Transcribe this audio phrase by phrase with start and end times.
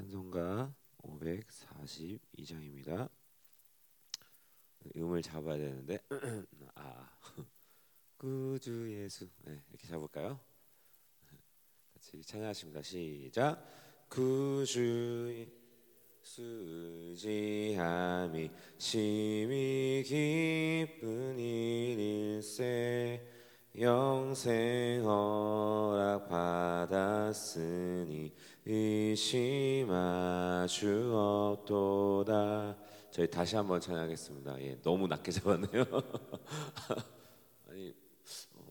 [0.00, 3.10] 찬송가 542장입니다.
[4.96, 6.02] 음을 잡아야 되는데
[6.74, 7.18] 아
[8.16, 10.40] 구주 예수 네, 이렇게 잡을까요?
[11.92, 12.80] 같이 찬양하십니다.
[12.80, 13.62] 시작
[14.08, 15.46] 구주
[16.22, 17.70] 수지함이
[18.78, 23.39] 심히 기쁜 일일세
[23.78, 28.34] 영생 허락 받았으니
[28.66, 29.94] 의심하주
[31.14, 32.76] 없도다.
[33.12, 34.60] 저희 다시 한번 찬양하겠습니다.
[34.62, 35.84] 예, 너무 낮게 잡았네요.
[37.70, 37.94] 아니
[38.54, 38.66] 어,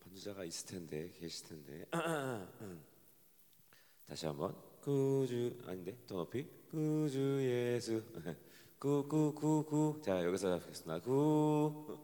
[0.00, 1.84] 반주자가 있을 텐데 계실 텐데.
[4.06, 8.04] 다시 한번 구주 아닌데 더 높이 구주 예수
[8.78, 11.00] 구구구구 자 여기서 잡겠습니다.
[11.00, 12.03] 구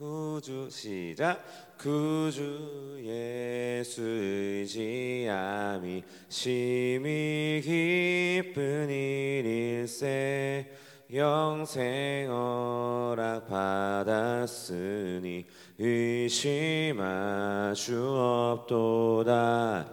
[0.00, 1.44] 구주 시작
[1.76, 10.70] 구주 예수 의지함이 심히 기쁜 일일세
[11.12, 15.44] 영생 허락 받았으니
[15.78, 16.96] 의심하주
[18.16, 19.86] 없도다.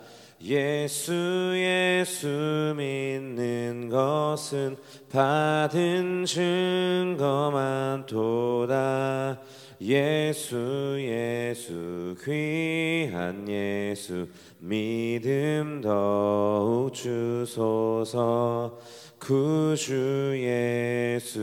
[0.44, 1.12] 예수
[1.56, 4.78] 예수 믿는 것은
[5.12, 9.40] 받은 증거만 도다
[9.80, 14.28] 예수 예수 귀한 예수
[14.60, 18.80] 믿음 더욱 주소서.
[19.20, 21.42] 구주 예수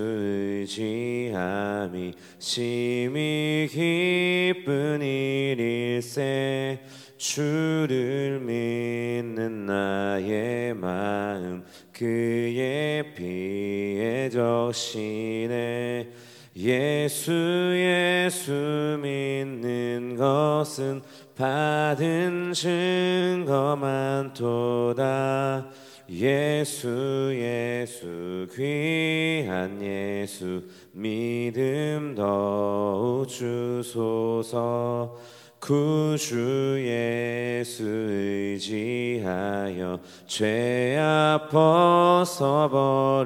[0.67, 6.81] 의지함이 심히 기쁜 일일세.
[7.17, 16.11] 주를 믿는 나의 마음 그의 피에 적시네
[16.56, 17.33] 예수
[17.74, 21.02] 예수 믿는 것은
[21.36, 25.66] 받은 증거만 도다.
[26.08, 35.16] 예수 예수 귀한 예수 믿음 더욱 주소서.
[35.59, 43.25] 구주 예수 의지하여 죄악 벗어버리네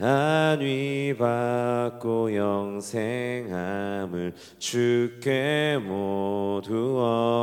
[0.00, 7.00] 안위 받고 영생함을 주께 모두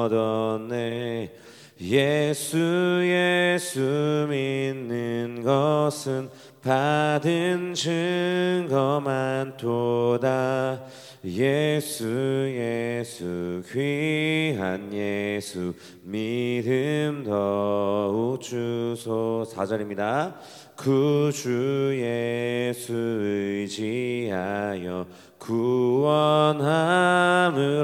[0.07, 1.33] 얻었네.
[1.81, 6.29] 예수 예수 믿는 것은
[6.63, 10.81] 받은 증거만 도다
[11.25, 12.05] 예수
[12.53, 20.35] 예수 귀한 예수 믿음 더욱 주소 4절입니다.
[20.75, 25.07] 구주 예수 의지하여
[25.39, 26.67] 구원함을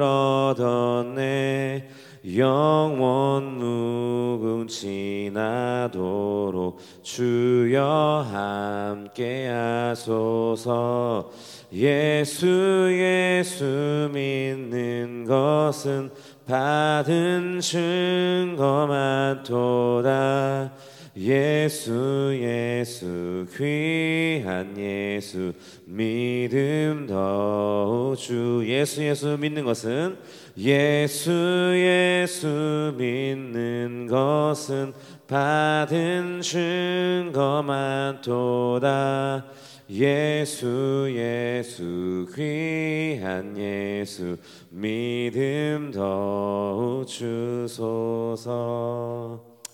[0.04, 1.90] 얻었네.
[2.38, 11.32] 영원 무궁 지나도록 주여 함께 하소서
[11.74, 16.10] 예수 예수 믿는 것은
[16.46, 20.74] 받은 증거만 도다.
[21.16, 25.54] 예수 예수 귀한 예수
[25.86, 28.64] 믿음 더욱 주.
[28.66, 30.18] 예수 예수 믿는 것은
[30.58, 31.32] 예수
[31.76, 34.94] 예수 믿는 것은
[35.28, 39.46] 받은 증거만 도다
[39.92, 44.38] 예수 예수 귀한 예수
[44.70, 48.56] 믿음 더욱 주소서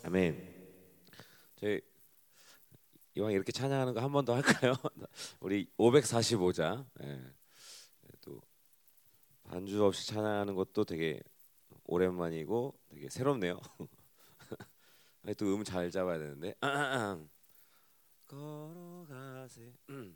[0.04, 0.56] 아멘
[1.60, 1.82] 저희
[3.16, 4.74] 이왕 이렇게 찬양하는 거 한 번 더 할까요?
[5.40, 7.22] 우리 545장 예.
[8.22, 8.42] 또
[9.44, 11.22] 반주 없이 찬양하는 것도 되게
[11.86, 13.60] 오랜만이고 되게 새롭네요.
[15.38, 16.56] 또 음 잘 잡아야 되는데
[18.28, 19.62] 걸어가세.
[19.90, 20.16] 음.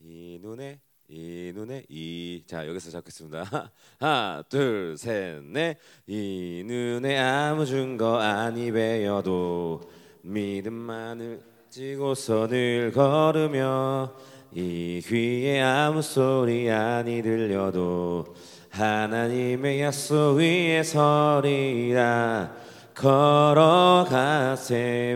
[0.00, 3.70] 이 눈에 이 눈에 이 자 여기서 잡겠습니다.
[4.00, 9.80] 하나 둘 셋 넷 이 눈에 아무 증거 아니 배여도
[10.22, 14.14] 믿음만을 지고서 늘 걸으며
[14.52, 18.34] 이 귀에 아무 소리 아니 들려도
[18.70, 22.54] 하나님의 약속 위에 서리라
[22.94, 24.70] 걸어가세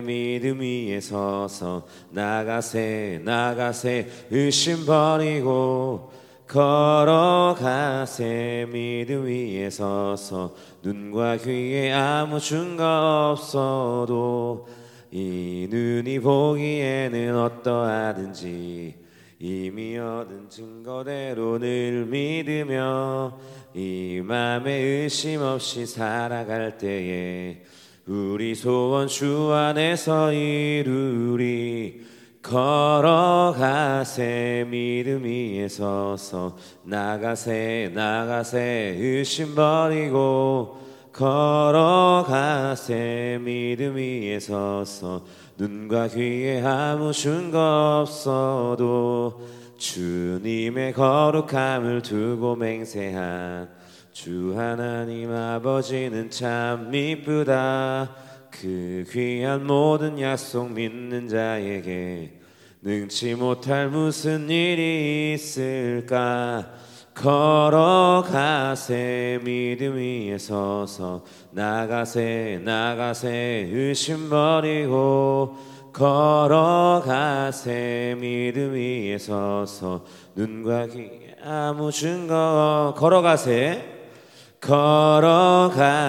[0.04, 6.12] 믿음 위에 서서 나가세 나가세 의심 버리고
[6.48, 7.96] 걸어가세
[8.72, 14.66] 믿음 위에 서서 눈과 귀에 아무 증거 없어도
[15.10, 19.05] 이 눈이 보기에는 어떠하든지
[19.38, 23.38] 이미 얻은 증거대로 늘 믿으며
[23.74, 27.62] 이 맘에 의심 없이 살아갈 때에
[28.06, 32.06] 우리 소원 주 안에서 이루리
[32.40, 34.14] 걸어가세
[34.70, 40.78] 믿음 위에 서서 나가세 나가세 의심 버리고
[41.12, 42.58] 걸어가세
[43.42, 45.24] 믿음 위에 서서
[45.58, 49.40] 눈과 귀에 아무 증거 없어도
[49.78, 53.70] 주님의 거룩함을 두고 맹세한
[54.12, 58.14] 주 하나님 아버지는 참 미쁘다.
[58.50, 62.40] 그 귀한 모든 약속 믿는 자에게
[62.82, 66.70] 능치 못할 무슨 일이 있을까
[67.16, 69.00] 걸어가세
[69.42, 71.24] 믿음 위에 서서.
[71.50, 75.56] 나가세 나가세 의심 버리고
[75.94, 77.64] 걸어가세
[78.20, 80.04] 믿음 위에 서서.
[80.34, 83.94] 눈과 귀에 아무 증거 걸어가세.
[84.60, 86.02] 걸어가세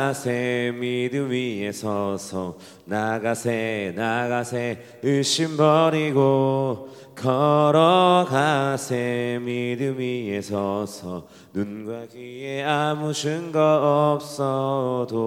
[0.78, 2.58] 믿음 위에 서서.
[2.84, 9.00] 나가세 나가세 의심 버리고 걸어가세
[9.42, 15.18] 믿음 위에 서서 눈과 귀에 아무 증거 없어도.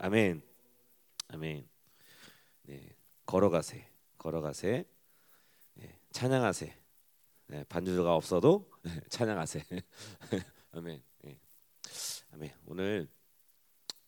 [0.00, 0.42] 아멘.
[1.28, 1.68] 아멘.
[2.62, 2.96] 네,
[3.26, 3.86] 걸어가세
[4.16, 4.84] 걸어가세.
[5.74, 6.74] 네, 찬양하세.
[7.48, 9.62] 네, 반주가 없어도 네, 찬양하세.
[10.72, 11.02] 아멘.
[12.32, 12.50] 아멘.
[12.66, 13.08] 오늘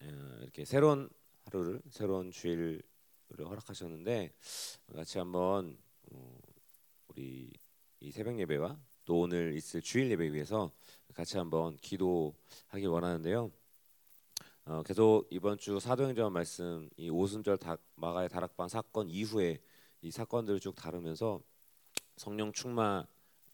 [0.03, 0.07] 어,
[0.41, 1.11] 이렇게 새로운
[1.45, 2.81] 하루를 새로운 주일을
[3.39, 4.33] 허락하셨는데
[4.95, 5.77] 같이 한번
[6.11, 6.39] 어,
[7.17, 7.53] 우리
[8.01, 10.73] 이 새벽 예배와 또 오늘 있을 주일 예배 위해서
[11.15, 13.53] 같이 한번 기도하길 원하는데요.
[14.65, 19.61] 어, 계속 이번 주 사도행전 말씀 이 오순절 다, 마가의 다락방 사건 이후에
[20.01, 21.41] 이 사건들을 쭉 다루면서
[22.17, 23.07] 성령 충만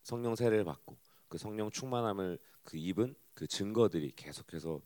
[0.02, 0.96] 성령 세례를 받고
[1.28, 4.80] 그 성령 충만함을 그 입은 그 증거들이 계속해서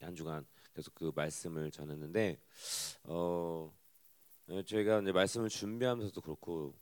[0.00, 2.40] 한 주간 계속 그 말씀을 전했는데
[3.04, 3.72] 어
[4.66, 6.74] 저희가 이제 말씀을 준비하면서도 그렇고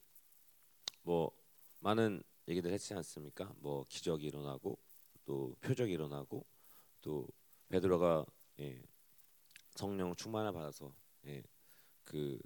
[1.09, 1.33] 뭐
[1.79, 3.51] 많은 얘기들 했지 않습니까?
[3.61, 4.79] 뭐 기적이 일어나고
[5.25, 6.45] 또 표적이 일어나고
[7.01, 7.27] 또
[7.71, 8.27] 베드로가
[8.61, 8.83] 예,
[9.71, 10.95] 성령 충만을 받아서
[11.25, 11.43] 예,
[12.05, 12.39] 그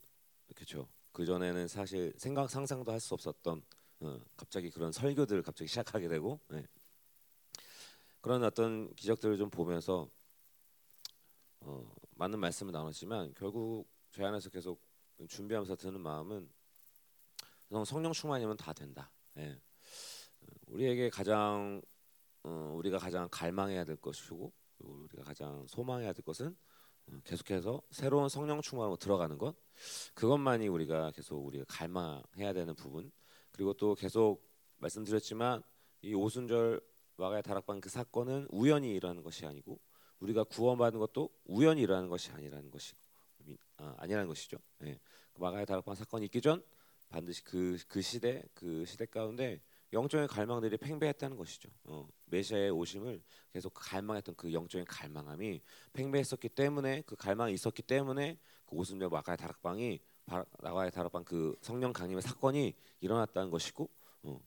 [0.54, 0.88] 그렇죠.
[1.10, 3.62] 그 전에는 사실 생각 상상도 할 수 없었던
[3.98, 6.64] 어, 갑자기 그런 설교들을 갑자기 시작하게 되고 예.
[8.20, 10.08] 그런 어떤 기적들을 좀 보면서
[11.62, 14.80] 어, 많은 말씀을 나눴지만 결국 제 안에서 계속
[15.28, 16.48] 준비하면서 드는 마음은
[17.84, 19.10] 성령 충만이면 다 된다.
[19.38, 19.58] 예.
[20.66, 21.80] 우리에게 가장
[22.44, 26.56] 어, 우리가 가장 갈망해야 될 것이고 우리가 가장 소망해야 될 것은
[27.06, 29.56] 어, 계속해서 새로운 성령 충만으로 들어가는 것
[30.14, 33.10] 그것만이 우리가 계속 우리가 갈망해야 되는 부분
[33.52, 34.46] 그리고 또 계속
[34.78, 35.62] 말씀드렸지만
[36.02, 36.80] 이 오순절
[37.16, 39.80] 마가의 다락방 그 사건은 우연히 일어나는 것이 아니고
[40.18, 42.94] 우리가 구원받는 것도 우연히 일어나는 것이 아니라는 것이
[43.76, 44.58] 아, 아니라는 것이죠.
[44.84, 44.98] 예.
[45.32, 46.62] 그 마가의 다락방 사건이 있기 전
[47.12, 49.60] 반드시 그, 그 시대 그 시대 가운데
[49.92, 51.68] 영적인 갈망들이 팽배했다는 것이죠.
[51.84, 53.22] 어, 메시아의 오심을
[53.52, 55.60] 계속 갈망했던 그 영적인 갈망함이
[55.92, 60.00] 팽배했었기 때문에 그 갈망이 있었기 때문에 그 오순절 마가의 다락방이
[60.62, 63.90] 마가의 다락방 그 성령 강림의 사건이 일어났다는 것이고
[64.22, 64.40] 어,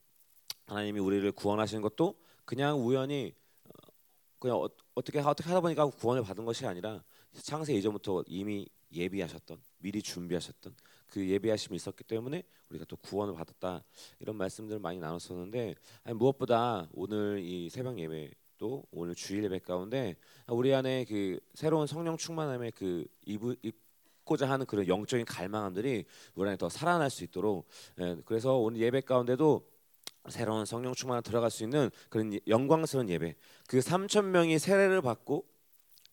[0.65, 3.35] 하나님이 우리를 구원하시는 것도 그냥 우연히
[3.65, 3.69] 어,
[4.39, 4.67] 그냥 어,
[5.03, 7.03] 떻게 어떻게 하다 보니까 구원을 받은 것이 아니라
[7.33, 10.75] 창세 이전부터 이미 예비하셨던 미리 준비하셨던
[11.07, 13.83] 그 예비하심이 있었기 때문에 우리가 또 구원을 받았다
[14.19, 20.15] 이런 말씀들을 많이 나눴었는데 아니, 무엇보다 오늘 이 새벽 예배 또 오늘 주일 예배 가운데
[20.47, 26.57] 우리 안에 그 새로운 성령 충만함의 그 입을 입고자 하는 그런 영적인 갈망함들이 우리 안에
[26.57, 27.67] 더 살아날 수 있도록
[27.99, 29.75] 예, 그래서 오늘 예배 가운데도
[30.29, 33.35] 새로운 성령 충만을 들어갈 수 있는 그런 영광스러운 예배.
[33.67, 35.45] 그 3천 명이 세례를 받고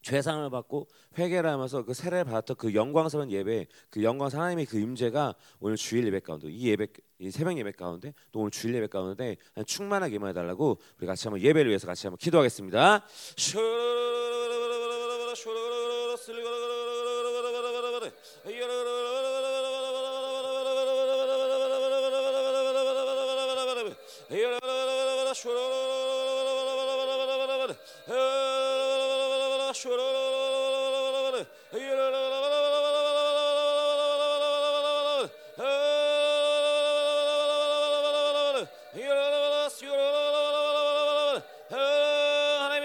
[0.02, 5.34] 죄상을 받고 회개를 하면서 그 세례를 받았던 그 영광스러운 예배, 그 영광 하나님의 그 임재가
[5.60, 6.88] 오늘 주일 예배 가운데 이 예배
[7.20, 11.40] 이 새벽 예배 가운데 또 오늘 주일 예배 가운데 충만하게 임해 달라고 우리 같이 한번
[11.40, 13.06] 예배를 위해서 같이 한번 기도하겠습니다.
[29.82, 30.31] 出来了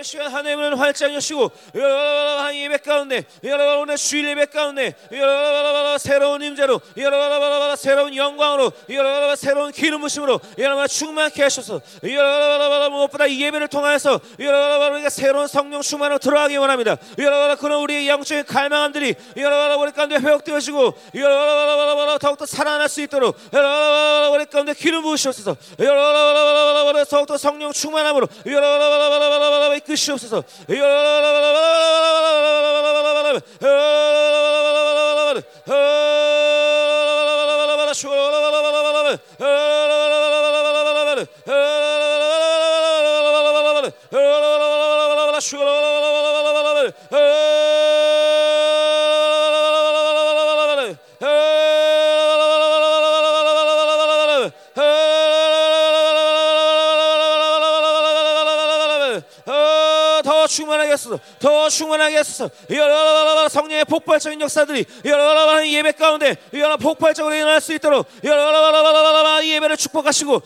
[0.08, 3.26] 시간 하나님을 활짝 여시고 한 예배 가운데
[3.82, 4.96] 오늘 주일 예배 가운데
[6.00, 6.80] 새로운 임재로
[7.78, 8.72] 새로운 영광으로
[9.36, 10.40] 새로운 기름 부심으로
[10.90, 11.82] 충만케 하셔서
[12.90, 16.96] 무엇보다 이 예배를 통하여서 우리가 새로운 성령 충만으로 들어가기 원합니다.
[17.60, 20.94] 그런 우리의 영적인 갈망함들이 우리 가운데 회복되어지고
[22.22, 23.38] 더욱더 살아날 수 있도록
[24.34, 25.58] 우리 가운데 기름 부으시옵소서
[27.10, 28.28] 더욱더 성령 충만함으로
[29.76, 30.44] 이 충만하게 하소서
[61.39, 62.50] 더 충만하게 하소서
[63.50, 66.36] 성령의 폭발적인 역사들이 예배 가운데
[66.79, 70.41] 폭발적으로 일어날 수 있도록 이 예배를 축복하시고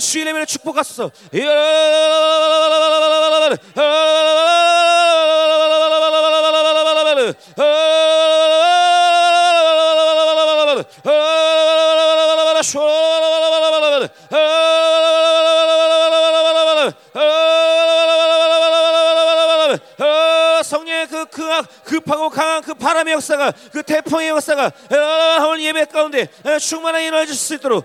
[0.00, 1.10] 주일 예배를 축복하소서
[22.10, 24.72] 급하고 강한 그 바람의 역사가 그 태풍의 역사가
[25.46, 27.84] 오늘 예배 가운데 충만하게 일어나실 수 있도록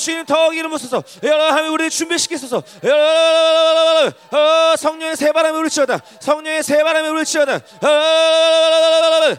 [0.00, 2.62] 주님 더 기름 부어서 하나님 우리를 준비시키소서
[4.76, 9.38] 성령의 새 바람이 울지어다 성령의 새 바람이 울지어다 하늘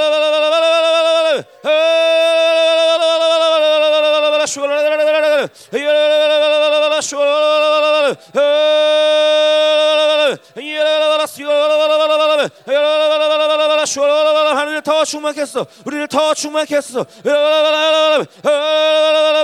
[15.01, 15.65] 더 충만케 했어.
[15.85, 17.05] 우리를 더 충만케 했어.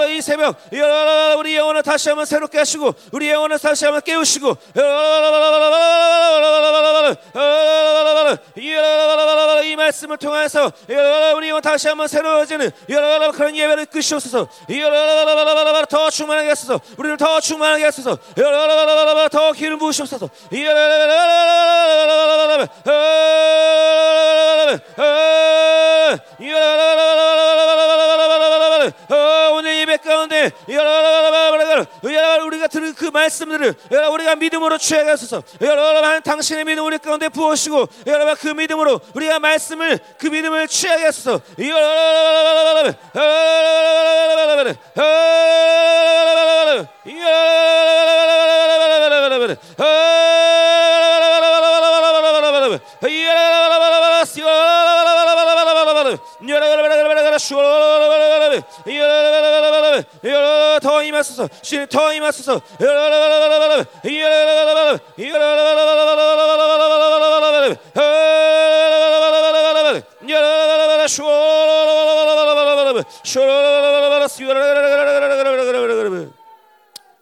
[0.10, 0.56] 이 새벽
[1.38, 4.56] 우리 영혼을 다시 한번 새롭게 하시고 우리 영혼을 다시 한번 깨우시고
[9.66, 10.72] 이 말씀을 통해서
[11.36, 12.72] 우리 영혼 다시 한번 새로워지는
[13.34, 14.48] 그런 예배를 끄시옵소서
[15.90, 18.18] 더 충만하게 하소서 우리를 더 충만하게 하소서
[19.32, 20.30] 더 기름 부으시옵소서
[29.54, 30.72] 오늘 예배 가운데 그
[33.28, 33.76] 말씀들을
[34.12, 40.28] 우리가 믿음으로 취하겠소서 여러분 당신의 믿음 우리 가운데 부으시고 여러분 그 믿음으로 우리가 말씀을 그
[40.28, 41.42] 믿음을 취하겠소서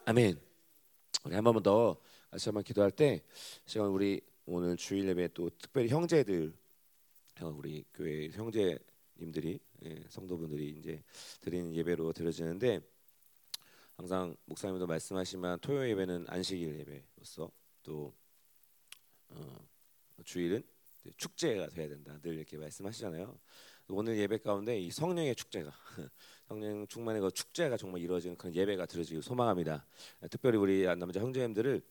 [0.05, 0.39] 아멘
[1.23, 1.97] 우리 한 번만 더
[2.29, 3.21] 다시 한번 기도할 때
[3.65, 6.53] 시간 우리 오늘 주일 예배 또 특별히 형제들
[7.43, 11.03] 우리 교회 형제님들이 예, 성도분들이 이제
[11.41, 12.79] 드리는 예배로 드려지는데
[13.97, 17.51] 항상 목사님도 말씀하시면 토요 예배는 안식일 예배로서
[17.83, 18.13] 또
[19.29, 19.67] 어,
[20.23, 20.63] 주일은
[21.17, 23.37] 축제가 돼야 된다 늘 이렇게 말씀하시잖아요.
[23.89, 25.71] 오늘 예배 가운데 이 성령의 축제가
[26.47, 29.85] 성령 충만의 그 축제가 정말 이루어지는 그런 예배가 드려지길 소망합니다.
[30.31, 31.81] 특별히 우리 남자 형제님들을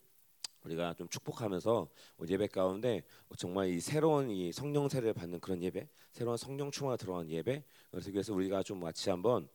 [0.65, 1.89] 우리가 좀 축복하면서
[2.29, 3.03] 예배 가운데
[3.37, 7.63] 정말 이 새로운 이 성령 세를 받는 그런 예배, 새로운 성령 충만을 들어간 예배.
[7.91, 9.49] 그래서 우리가 좀 같이 한번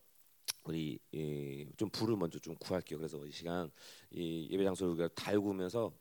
[0.63, 0.99] 우리
[1.77, 2.99] 좀 불을 먼저 좀 구할게요.
[2.99, 3.71] 그래서 이 시간
[4.11, 5.91] 이 예배 장소를 우리가 달구면서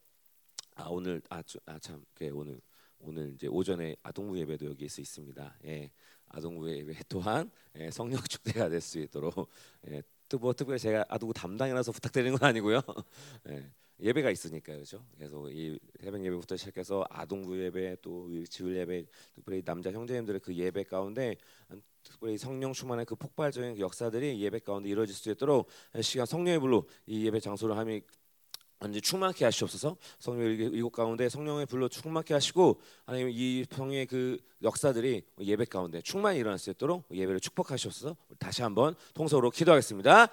[0.76, 2.60] 아 오늘 아참 그 오늘
[3.00, 5.58] 오늘 이제 오전에 아동부 예배도 여기 있어 있습니다.
[5.66, 5.90] 예,
[6.28, 9.48] 아동부 예배 또한 예, 성령 축제가 될 수 있도록
[9.88, 12.80] 예, 또뭐 특별히 제가 아동부 담당이라서 부탁드리는 건 아니고요.
[13.50, 15.04] 예, 예배가 있으니까 그렇죠.
[15.16, 20.84] 그래서 이 새벽 예배부터 시작해서 아동부 예배 또 지울 예배 특별히 남자 형제님들의 그 예배
[20.84, 21.36] 가운데
[22.02, 25.68] 특별히 성령 충만의 그 폭발적인 그 역사들이 예배 가운데 이루어질 수 있도록
[26.00, 28.02] 시간 성령의 불로 이 예배 장소를 함이
[28.80, 29.96] 언제 충만케 하시옵소서.
[30.18, 36.38] 성령 이곳 가운데 성령의 불로 충만케 하시고 하나님 이 성령의 그 역사들이 예배 가운데 충만히
[36.38, 38.16] 일어날 수 있도록 예배를 축복하시옵소서.
[38.38, 40.28] 다시 한번 통성으로 기도하겠습니다.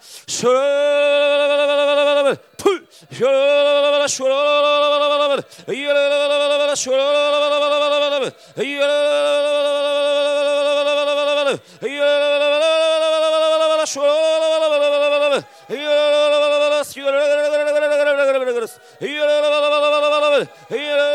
[2.58, 2.88] 풀
[20.70, 21.06] Yeah.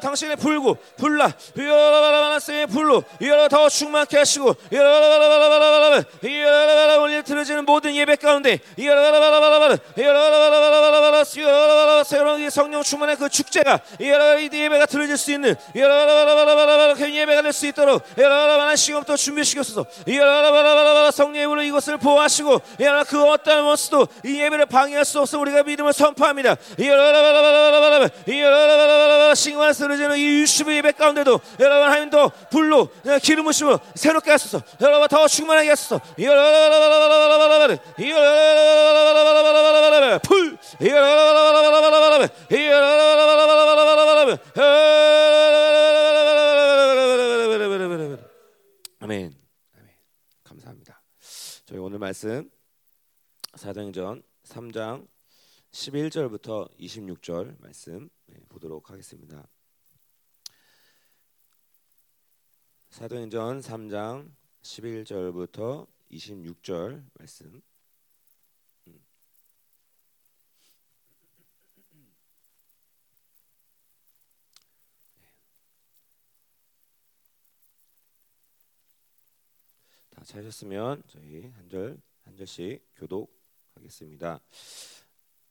[0.00, 1.32] 당신의 불고 불라.
[1.56, 3.02] 하나님의 불로.
[3.48, 4.54] 더 충만케 하시고
[7.00, 8.58] 올려 들어지는 모든 예배 가운데
[12.04, 14.04] 새로운 성령 충만의 그 축제가 이
[14.52, 19.86] 예배가 들어질 수 있는 그 예배가 될 수 있도록 하나님 시간부터 준비시켰소서
[21.12, 22.60] 성령의 불로 이것을 보호하시고
[23.08, 26.56] 그 어떠한 원수도 이 예배를 방해할 수 없어 우리가 믿음을 선포합니다
[29.34, 32.88] 신관 쓰러지는 이 유슈브 예배 가운데도 여러분 하나님도 불로
[33.22, 36.00] 기름 부심으로 새롭게 하소서 여러분 더 충만하게 하소서
[40.22, 40.56] 불
[49.00, 49.34] 아멘.
[50.42, 51.02] 감사합니다.
[51.66, 52.50] 저희 오늘 말씀
[53.54, 55.06] 사도행전 3장
[55.70, 58.08] 11절부터 26절 말씀
[58.66, 59.48] 보도록 하겠습니다.
[62.90, 67.62] 사도행전 3장 11절부터 26절 말씀.
[80.10, 84.40] 다 찾으셨으면 저희 한 절 한 절씩 교독하겠습니다.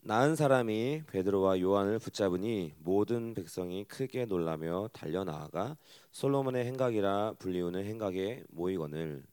[0.08, 5.78] 나은 사람이 베드로와 요한을 붙잡으니 모든 백성이 크게 놀라며 달려 나아가
[6.12, 9.24] 솔로몬의 행각이라 불리우는 행각에 모이거늘.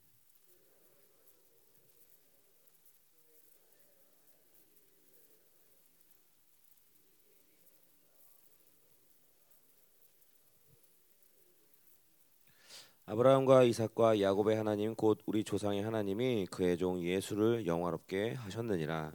[13.05, 19.13] 아브라함과 이삭과 야곱의 하나님 곧 우리 조상의 하나님이 그의 종 예수를 영화롭게 하셨느니라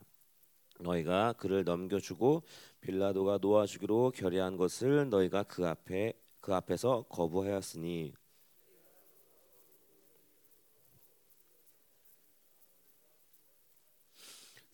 [0.80, 2.44] 너희가 그를 넘겨주고
[2.82, 8.14] 빌라도가 놓아주기로 결의한 것을 너희가 그 앞에 그 앞에서 거부하였으니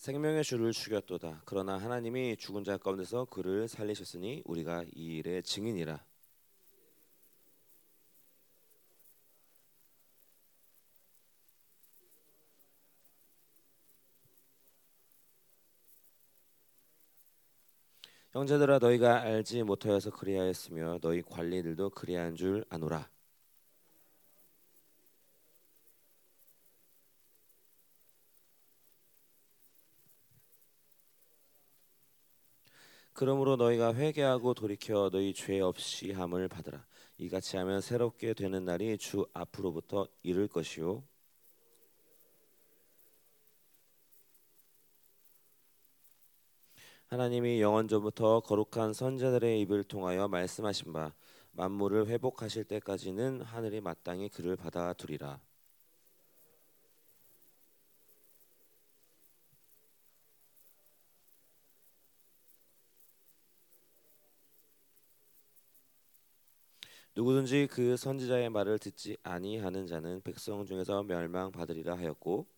[0.03, 1.43] 생명의 주를 죽였도다.
[1.45, 6.03] 그러나 하나님이 죽은 자 가운데서 그를 살리셨으니 우리가 이 일의 증인이라.
[18.33, 23.07] 형제들아 너희가 알지 못하여서 그리하였으며 너희 관리들도 그리한 줄 아노라.
[33.13, 36.87] 그러므로 너희가 회개하고 돌이켜 너희 죄 없이 함을 받으라.
[37.19, 41.03] 이같이 하면 새롭게 되는 날이 주 앞으로부터 이를 것이요
[47.13, 51.13] 하나님이 영원 전부터 거룩한 선자들의 입을 통하여 말씀하신 바
[51.51, 55.39] 만물을 회복하실 때까지는 하늘이 마땅히 그를 받아두리라.
[67.15, 72.52] 누구든지 그 선지자의 말을 듣지 아니하는 자는 백성 중에서 멸망받으리라 하였고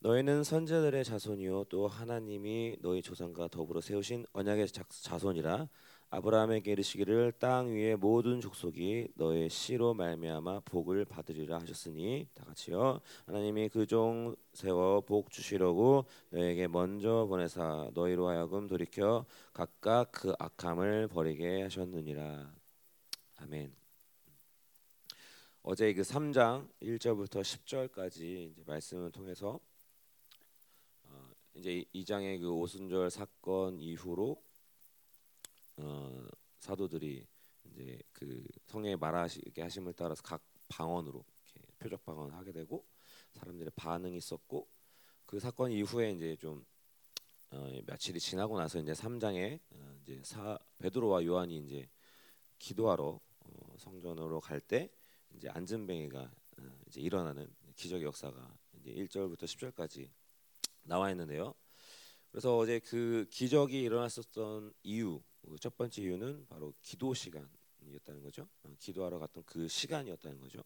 [0.00, 5.68] 너희는 선제들의 자손이요 또 하나님이 너희 조상과 더불어 세우신 언약의 자손이라
[6.10, 13.68] 아브라함에게 이르시기를 땅 위의 모든 족속이 너의 씨로 말미암아 복을 받으리라 하셨으니 다 같이요 하나님이
[13.68, 21.62] 그 종 세워 복 주시려고 너에게 먼저 보내사 너희로 하여금 돌이켜 각각 그 악함을 버리게
[21.62, 22.52] 하셨느니라
[23.38, 23.74] 아멘.
[25.62, 29.60] 어제 그 3장 1절부터 10절까지 이제 말씀을 통해서 어,
[31.58, 34.40] 이제 이 장의 그 오순절 사건 이후로
[35.78, 36.26] 어,
[36.60, 37.26] 사도들이
[37.64, 42.84] 이제 그 성령의 말하시게 하심을 따라서 각 방언으로 이렇게 표적 방언을 하게 되고
[43.34, 44.68] 사람들의 반응이 있었고
[45.26, 46.64] 그 사건 이후에 이제 좀
[47.50, 51.88] 어, 며칠이 지나고 나서 이제 3장에 어, 이제 사 베드로와 요한이 이제
[52.60, 54.90] 기도하러 어, 성전으로 갈 때
[55.34, 60.08] 이제 안전뱅이가 어, 이제 일어나는 기적 역사가 이제 1절부터 10절까지
[60.88, 61.54] 나와 있는데요.
[62.30, 68.48] 그래서 어제 그 기적이 일어났었던 이유 그첫 번째 이유는 바로 기도 시간이었다는 거죠.
[68.64, 70.62] 어, 기도하러 갔던 그 시간이었다는 거죠.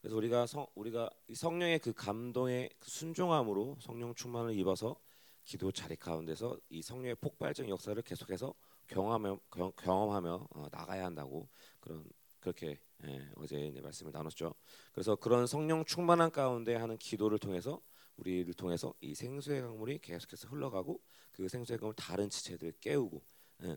[0.00, 5.00] 그래서 우리가 성 우리가 성령의 그 감동의 그 순종함으로 성령 충만을 입어서
[5.44, 8.54] 기도 자리 가운데서 이 성령의 폭발적 역사를 계속해서
[8.88, 11.48] 경험하며 경 험하며 어, 나가야 한다고
[11.80, 12.04] 그런
[12.40, 14.54] 그렇게 예, 어제 말씀을 나눴죠.
[14.92, 17.80] 그래서 그런 성령 충만한 가운데 하는 기도를 통해서
[18.16, 21.00] 우리를 통해서 이 생수의 강물이 계속해서 흘러가고
[21.32, 23.22] 그 생수의 강물 다른 지체들을 깨우고
[23.64, 23.76] 예,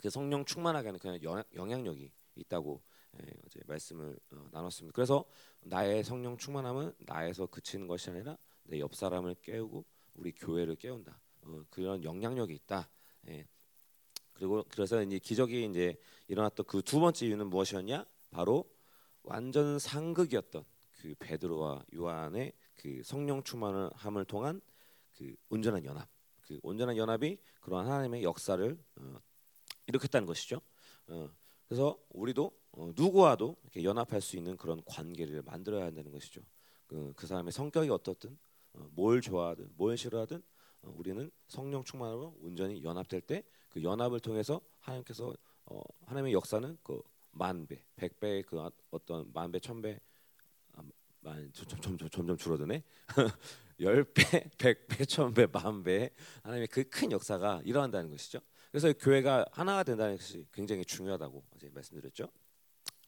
[0.00, 2.82] 그 성령 충만하게 하는 그냥 영향력이 있다고
[3.20, 4.94] 예, 어제 말씀을 어, 나눴습니다.
[4.94, 5.24] 그래서
[5.62, 11.20] 나의 성령 충만함은 나에서 그치는 것이 아니라 내 옆 사람을 깨우고 우리 교회를 깨운다.
[11.42, 12.88] 어, 그런 영향력이 있다.
[13.28, 13.46] 예.
[14.32, 15.96] 그리고 그래서 이제 기적이 이제
[16.28, 18.04] 일어났던 그 두 번째 이유는 무엇이었냐?
[18.30, 18.70] 바로
[19.22, 20.64] 완전 상극이었던
[21.00, 22.52] 그 베드로와 요한의
[22.86, 24.60] 그 성령 충만함을 통한
[25.16, 26.08] 그 온전한 연합,
[26.40, 29.20] 그 온전한 연합이 그러한 하나님의 역사를 어,
[29.88, 30.60] 일으켰다는 것이죠.
[31.08, 31.28] 어,
[31.66, 36.42] 그래서 우리도 어, 누구와도 이렇게 연합할 수 있는 그런 관계를 만들어야 한다는 것이죠.
[36.86, 38.38] 그, 그 사람의 성격이 어떻든
[38.74, 40.42] 어, 뭘 좋아하든 뭘 싫어하든
[40.82, 43.42] 어, 우리는 성령 충만으로 온전히 연합될 때
[43.76, 45.34] 그 연합을 통해서 하나님께서
[45.66, 50.15] 어, 하나님의 역사는 그 만배, 백배의 그 어떤 만배, 천배, 아,
[51.26, 52.82] 만 점점 점점 점점 줄어드네.
[53.80, 56.10] 열 배, 백 배, 천 배, 만 배,
[56.42, 58.40] 하나님의 그 큰 역사가 일어난다는 것이죠.
[58.70, 62.28] 그래서 교회가 하나가 된다는 것이 굉장히 중요하다고 어제 말씀드렸죠.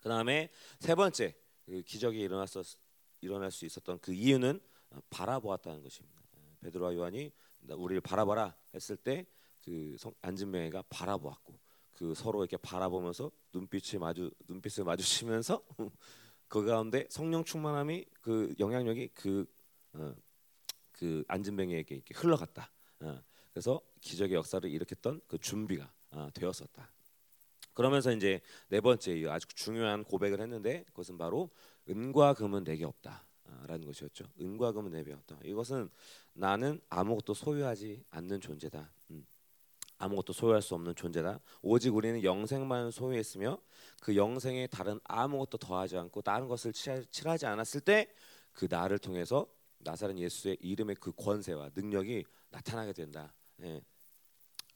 [0.03, 2.79] 그 다음에 세 번째 그 기적이 일어났었
[3.21, 4.61] 일어날 수 있었던 그 이유는
[5.11, 6.21] 바라보았다는 것입니다.
[6.61, 7.33] 베드로와 요한이
[7.69, 9.27] 우리를 바라봐라 했을 때
[9.69, 11.59] 그 안진명이가 바라보았고
[11.93, 15.63] 그 서로 이렇게 바라보면서 눈빛이 마주 눈빛을 마주치면서
[16.49, 19.47] 그 가운데 성령 충만함이 그 영향력이 그
[19.93, 20.15] 어,
[20.93, 22.71] 그 안진뱅이에게 이렇게 흘러갔다.
[23.01, 26.91] 어, 그래서 기적의 역사를 일으켰던 그 준비가 어, 되었었다.
[27.75, 31.51] 그러면서 이제 네 번째 아주 중요한 고백을 했는데 그것은 바로
[31.89, 34.25] 은과 금은 내게 없다라는 것이었죠.
[34.41, 35.39] 은과 금은 내게 없다.
[35.45, 35.89] 이것은
[36.33, 38.91] 나는 아무것도 소유하지 않는 존재다.
[39.11, 39.25] 음.
[39.99, 41.41] 아무것도 소유할 수 없는 존재다.
[41.63, 43.59] 오직 우리는 영생만 소유했으며
[44.01, 48.09] 그 영생에 다른 아무것도 더하지 않고 다른 것을 칠하지 않았을 때
[48.59, 49.47] 그 나를 통해서
[49.79, 53.33] 나사렛 예수의 이름의 그 권세와 능력이 나타나게 된다.
[53.63, 53.81] 예.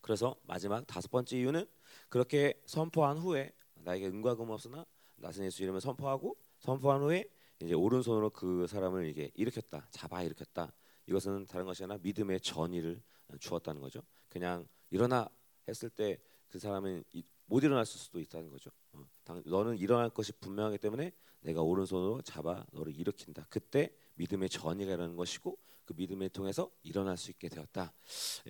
[0.00, 1.66] 그래서 마지막 다섯 번째 이유는
[2.08, 7.24] 그렇게 선포한 후에 나에게 은과 금 없으나 나사렛 예수 이름을 선포하고 선포한 후에
[7.60, 9.88] 이제 오른손으로 그 사람을 이게 일으켰다.
[9.90, 10.72] 잡아 일으켰다.
[11.08, 13.02] 이것은 다른 것이 아니라 믿음의 전의를
[13.40, 14.00] 주었다는 거죠.
[14.28, 15.28] 그냥 일어나
[15.68, 16.18] 했을 때
[16.52, 17.02] 그 사람은
[17.46, 18.70] 못 일어날 수도 있다는 거죠.
[18.92, 19.06] 어,
[19.46, 23.46] 너는 일어날 것이 분명하기 때문에 내가 오른손으로 잡아 너를 일으킨다.
[23.48, 27.90] 그때 믿음의 전이가 일어나는 것이고 그 믿음을 통해서 일어날 수 있게 되었다.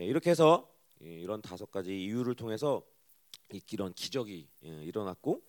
[0.00, 0.68] 예, 이렇게 해서
[1.00, 2.82] 예, 이런 다섯 가지 이유를 통해서
[3.70, 5.42] 이런 기적이 예, 일어났고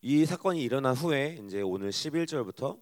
[0.00, 2.80] 이 사건이 일어난 후에 이제 오늘 11절부터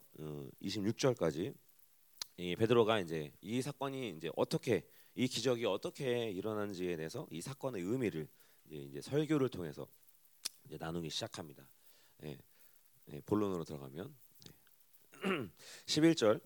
[0.62, 7.82] 26절까지 어, 베드로가 이제 이 사건이 이제 어떻게 이 기적이 어떻게 일어난지에 대해서 이 사건의
[7.82, 8.28] 의미를
[8.70, 9.86] 이제, 설교를 통해서
[10.64, 11.66] 이제 나누기 시작합니다.
[12.24, 12.38] 예,
[13.12, 14.14] 예, 본론으로 들어가면
[15.22, 15.48] 네.
[15.86, 16.40] 11절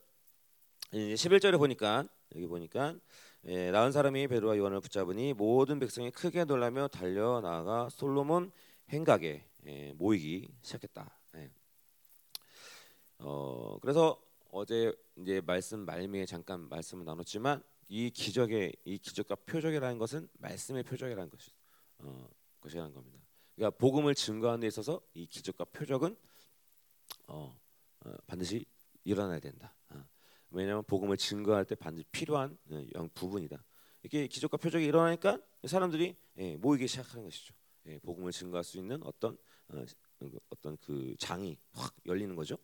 [0.92, 2.96] 이제 11절에 보니까 여기 보니까
[3.44, 8.50] 예, 나은 사람이 베드로와 요한을 붙잡으니 모든 백성이 크게 놀라며 달려 나아가 솔로몬
[8.88, 11.18] 행각에 예, 모이기 시작했다.
[11.36, 11.50] 예.
[13.18, 20.28] 어, 그래서 어제 이제 말씀 말미에 잠깐 말씀을 나눴지만 이 기적의 이 기적과 표적이라는 것은
[20.38, 21.50] 말씀의 표적이라는 것이
[21.98, 22.28] 어,
[22.60, 23.18] 것이라는 겁니다.
[23.54, 26.16] 그러니까 복음을 증거하는 데 있어서 이 기적과 표적은
[27.28, 27.58] 어,
[28.00, 28.64] 어, 반드시
[29.04, 29.74] 일어나야 된다.
[29.90, 30.04] 어.
[30.50, 33.64] 왜냐하면 복음을 증거할 때 반드시 필요한 어, 부분이다.
[34.02, 37.54] 이렇게 기적과 표적이 일어나니까 사람들이 예, 모이기 시작하는 것이죠.
[37.86, 39.36] 예, 복음을 증거할 수 있는 어떤
[39.68, 39.84] 어,
[40.50, 42.56] 어떤 그 장이 확 열리는 거죠.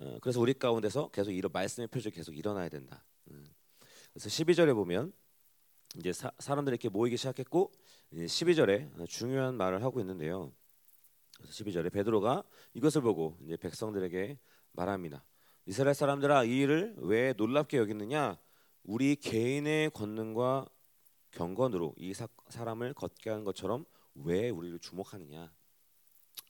[0.00, 3.04] 어, 그래서 우리 가운데서 계속 이런 말씀의 표적이 계속 일어나야 된다.
[3.30, 3.44] 음.
[4.12, 5.12] 그래서 12절에 보면
[5.96, 7.72] 이제 사, 람들이 이렇게 모이기 시작했고
[8.12, 10.52] 12절에 중요한 말을 하고 있는데요.
[11.36, 12.42] 그래서 12절에 베드로가
[12.74, 14.38] 이것을 보고 이제 백성들에게
[14.72, 15.24] 말합니다.
[15.66, 18.38] 이스라엘 사람들아 이 일을 왜 놀랍게 여기느냐?
[18.82, 20.66] 우리 개인의 권능과
[21.30, 25.52] 경건으로 이 사, 사람을 걷게 한 것처럼 왜 우리를 주목하느냐?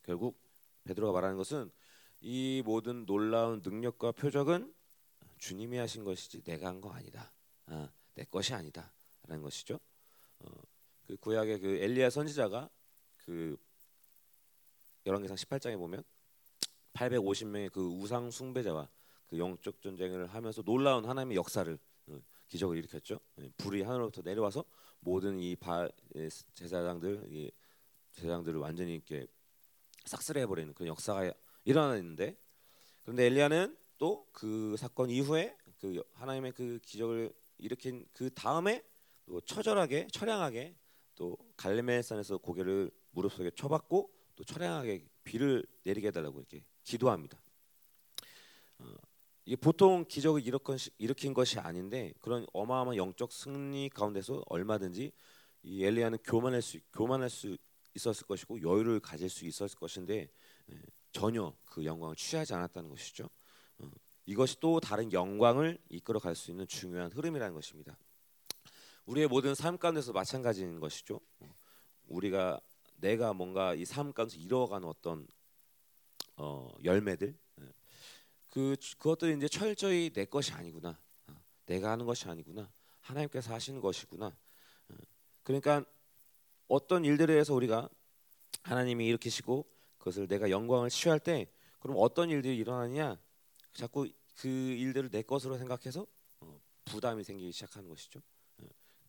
[0.04, 0.40] 결국
[0.84, 1.70] 베드로가 말하는 것은
[2.20, 4.72] 이 모든 놀라운 능력과 표적은
[5.38, 7.32] 주님이 하신 것이지 내가 한 거 아니다.
[7.70, 9.78] 아, 내 것이 아니다라는 것이죠.
[10.40, 10.50] 어,
[11.06, 12.68] 그 구약의 그 엘리야 선지자가
[13.18, 13.56] 그
[15.06, 16.02] 열왕기상 18장에 보면
[16.94, 18.90] 850명의 그 우상 숭배자와
[19.26, 21.78] 그 영적 전쟁을 하면서 놀라운 하나님의 역사를
[22.08, 23.20] 어, 기적을 일으켰죠.
[23.40, 24.64] 예, 불이 하늘로부터 내려와서
[25.00, 27.50] 모든 이바 예, 제사장들 이
[28.12, 29.26] 제사장들을 완전히 이렇게
[30.06, 31.32] 싹쓸이 해버리는 그런 역사가
[31.64, 32.36] 일어나는데
[33.02, 38.82] 그런데 엘리야는 또 그 사건 이후에 그 하나님의 그 기적을 일으킨 그 다음에
[39.26, 40.74] 또 처절하게 처량하게
[41.14, 47.40] 또 갈멜산에서 고개를 무릎 속에 쳐박고 또 처량하게 비를 내리게 해달라고 이렇게 기도합니다.
[48.78, 48.94] 어,
[49.44, 50.42] 이게 보통 기적을
[50.98, 55.12] 일으킨 것이 아닌데 그런 어마어마한 영적 승리 가운데서 얼마든지
[55.62, 57.56] 이 엘리야는 교만할 수 교만할 수
[57.94, 60.30] 있었을 것이고 여유를 가질 수 있었을 것인데
[60.70, 63.28] 예, 전혀 그 영광을 취하지 않았다는 것이죠.
[64.28, 67.96] 어, 이것이 또 다른 영광을 이끌어 갈 수 있는 중요한 흐름이라는 것입니다.
[69.06, 71.20] 우리의 모든 삶 가운데서 마찬가지인 것이죠.
[71.40, 71.54] 어,
[72.06, 72.60] 우리가
[72.96, 75.26] 내가 뭔가 이 삶 가운데서 이뤄가는 어떤
[76.36, 77.64] 어, 열매들 예,
[78.50, 80.98] 그 그것들이 이제 철저히 내 것이 아니구나.
[81.28, 81.34] 어,
[81.66, 82.70] 내가 하는 것이 아니구나.
[83.00, 84.36] 하나님께서 하시는 것이구나.
[85.42, 85.84] 그러니까
[86.66, 87.88] 어떤 일들에 대해서 우리가
[88.62, 93.18] 하나님이 일으키시고 그것을 내가 영광을 취할 때 그럼 어떤 일들이 일어나냐?
[93.72, 96.06] 자꾸 그 일들을 내 것으로 생각해서
[96.40, 98.20] 어, 부담이 생기기 시작하는 것이죠.
[98.58, 98.66] 어,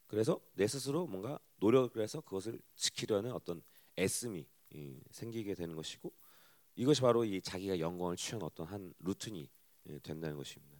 [0.08, 3.62] 그래서 내 스스로 뭔가 노력을 해서 그것을 지키려는 어떤
[3.98, 4.48] 애씀이
[5.12, 6.14] 생기게 되는 것이고
[6.76, 9.50] 이것이 바로 이 자기가 영광을 취한 어떤 한 루틴이
[9.90, 10.78] 예, 된다는 것입니다.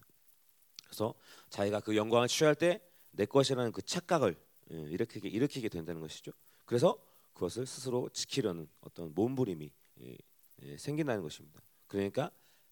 [0.84, 1.14] 그래서
[1.48, 4.36] 자기가 그 영광을 취할 때 내 것이라는 그 착각을
[4.72, 6.32] 예, 일으키게 일으키게 된다는 것이죠.
[6.64, 6.98] 그래서
[7.32, 10.16] 그것을 스스로 지키려는 어떤 몸부림이 예,
[10.62, 11.60] 예, 생긴다는 것입니다.
[11.86, 12.30] 그러니까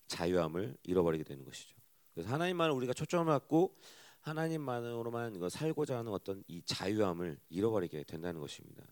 [0.08, 1.76] 자유함을 잃어버리게 되는 것이죠.
[2.12, 3.76] 그래서 하나님만 우리가 초점을 갖고
[4.20, 8.82] 하나님만으로만 이거 살고자 하는 어떤 이 자유함을 잃어버리게 된다는 것입니다.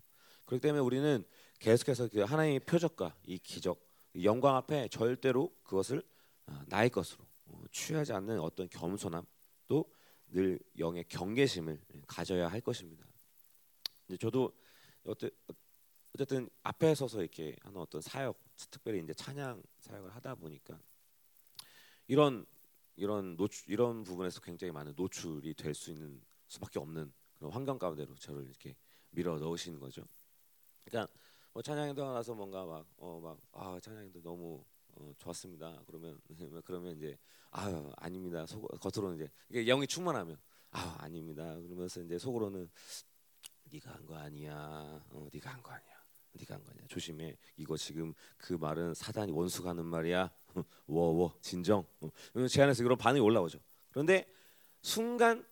[0.45, 1.25] 그렇기 때문에 우리는
[1.59, 6.03] 계속해서 그 하나님의 표적과 이 기적, 이 영광 앞에 절대로 그것을
[6.47, 9.25] 아, 나의 것으로 어, 취하지 않는 어떤 겸손함
[9.67, 9.85] 또
[10.29, 13.07] 늘 영의 경계심을 가져야 할 것입니다.
[14.09, 14.53] 이제 저도
[15.05, 18.39] 어쨌든 앞에 서서 이렇게 하는 어떤 사역,
[18.71, 20.81] 특별히 이제 찬양 사역을 하다 보니까
[22.09, 22.47] 이런
[22.97, 28.15] 이런 노출 이런 부분에서 굉장히 많은 노출이 될 수 있는 수밖에 없는 그런 환경 가운데로
[28.17, 28.75] 저를 이렇게
[29.11, 30.05] 밀어 넣으시는 거죠.
[30.85, 31.13] 그러니까
[31.53, 34.65] 뭐 찬양도 나서 뭔가 막 어 막 아 찬양도 너무
[34.95, 35.83] 어, 좋았습니다.
[35.87, 36.21] 그러면
[36.65, 37.19] 그러면 이제
[37.51, 38.47] 아 아닙니다.
[38.47, 40.39] 속 겉으로는 이제 이게 영이 충만하면
[40.71, 41.55] 아 아닙니다.
[41.61, 42.71] 그러면서 이제 속으로는
[43.71, 44.55] 네가 한 거 아니야.
[45.11, 45.96] 어, 네가 한 거 아니야.
[46.39, 46.87] 네가 한거 아니야.
[46.89, 47.37] 조심해.
[47.57, 50.31] 이거 지금 그 말은 사단이 원수가 하는 말이야.
[50.87, 51.87] 워워 진정.
[52.01, 52.11] 어.
[52.49, 53.59] 제 안에서 그런 반응이 올라오죠.
[53.91, 54.27] 그런데
[54.83, 55.47] 순간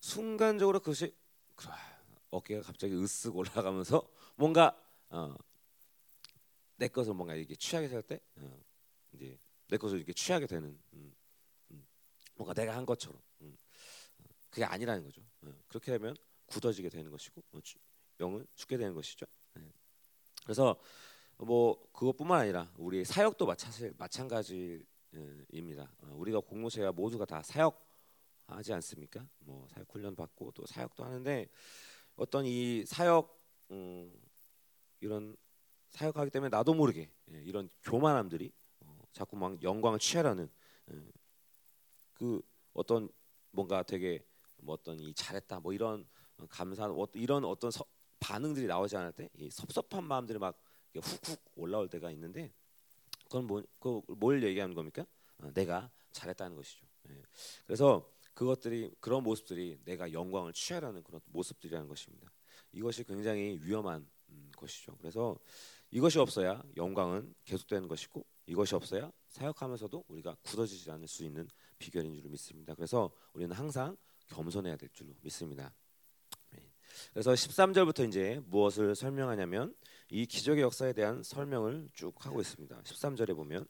[0.00, 1.14] 순간적으로 그것이
[2.30, 4.76] 어깨가 갑자기 으쓱 올라가면서 뭔가
[5.08, 5.34] 어,
[6.76, 8.60] 내 것을 뭔가 이렇게 취하게 될 때 어,
[9.12, 11.14] 이제 내 것을 이렇게 취하게 되는 음,
[11.70, 11.86] 음,
[12.34, 13.56] 뭔가 내가 한 것처럼 음,
[14.50, 15.22] 그게 아니라는 거죠.
[15.42, 16.14] 어, 그렇게 되면
[16.46, 17.60] 굳어지게 되는 것이고 어,
[18.20, 19.26] 영은 죽게 되는 것이죠.
[20.46, 20.52] 네.
[20.54, 20.76] 그래서
[21.38, 23.46] 뭐 그것뿐만 아니라 우리 사역도
[23.98, 24.56] 마찬가지입니다.
[25.98, 27.84] 어, 우리가 공무체가 모두가 다 사역
[28.46, 29.26] 하지 않습니까?
[29.40, 31.48] 뭐 사역 훈련 받고 또 사역도 하는데
[32.14, 33.36] 어떤 이 사역
[33.72, 34.12] 음,
[35.00, 35.36] 이런
[35.90, 40.48] 사역하기 때문에 나도 모르게 예, 이런 교만함들이 어, 자꾸 막 영광을 취하려는
[40.92, 41.02] 예,
[42.14, 42.40] 그
[42.72, 43.08] 어떤
[43.50, 44.24] 뭔가 되게
[44.58, 46.06] 뭐 어떤 이 잘했다 뭐 이런
[46.48, 47.84] 감사 어, 이런 어떤 서,
[48.26, 50.60] 반응들이 나오지 않을 때 섭섭한 마음들이 막
[50.96, 52.52] 훅훅 올라올 때가 있는데
[53.24, 55.06] 그건 뭐, 그뭘 얘기하는 겁니까?
[55.38, 56.84] 어, 내가 잘했다는 것이죠.
[57.10, 57.22] 예.
[57.66, 62.32] 그래서 그것들이 그런 모습들이 내가 영광을 취하라는 그런 모습들이라는 것입니다.
[62.72, 64.96] 이것이 굉장히 위험한 음, 것이죠.
[64.98, 65.38] 그래서
[65.92, 72.28] 이것이 없어야 영광은 계속되는 것이고 이것이 없어야 사역하면서도 우리가 굳어지지 않을 수 있는 비결인 줄
[72.30, 72.74] 믿습니다.
[72.74, 75.72] 그래서 우리는 항상 겸손해야 될 줄로 믿습니다.
[77.12, 79.74] 그래서 13절부터 이제 무엇을 설명하냐면
[80.10, 82.82] 이 기적의 역사에 대한 설명을 쭉 하고 있습니다.
[82.82, 83.66] 13절에 보면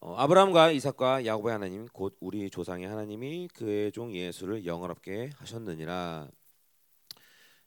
[0.00, 6.28] 어, 아브라함과 이삭과 야곱의 하나님 곧 우리 조상의 하나님이 그의 종 예수를 영원롭게 하셨느니라.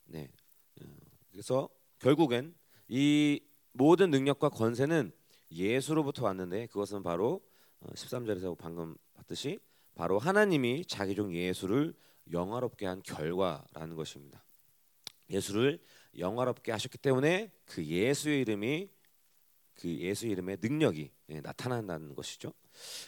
[0.04, 0.28] 네.
[0.82, 0.86] 어,
[1.32, 2.54] 그래서 결국엔
[2.90, 3.40] 이
[3.72, 5.14] 모든 능력과 권세는
[5.50, 7.42] 예수로부터 왔는데 그것은 바로
[7.82, 9.60] 13절에서 어, 방금 봤듯이
[9.96, 11.94] 바로 하나님이 자기 종 예수를
[12.32, 14.44] 영화롭게 한 결과라는 것입니다.
[15.30, 15.80] 예수를
[16.18, 18.90] 영화롭게 하셨기 때문에 그 예수의 이름이
[19.76, 22.54] 그 예수 이름의 능력이 예, 나타난다는 것이죠.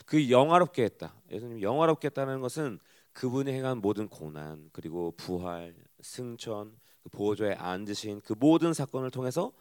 [0.05, 1.15] 그 영화롭게 했다.
[1.31, 2.79] 예수님 영화롭게 했다는 것은
[3.13, 9.53] 그분이 행한 모든 고난 그리고 부활, 승천, 그 보호자에 앉으신 그 모든 사건을 통해서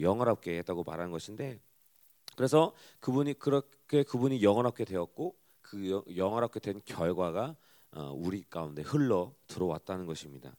[0.00, 1.60] 영화롭게 했다고 말하는 것인데
[2.36, 7.56] 그래서 그분이 그렇게 그분이 영원롭게 되었고 그 영원롭게 된 결과가 어,
[8.12, 10.56] 우리 가운데 흘러 들어왔다는 것입니다.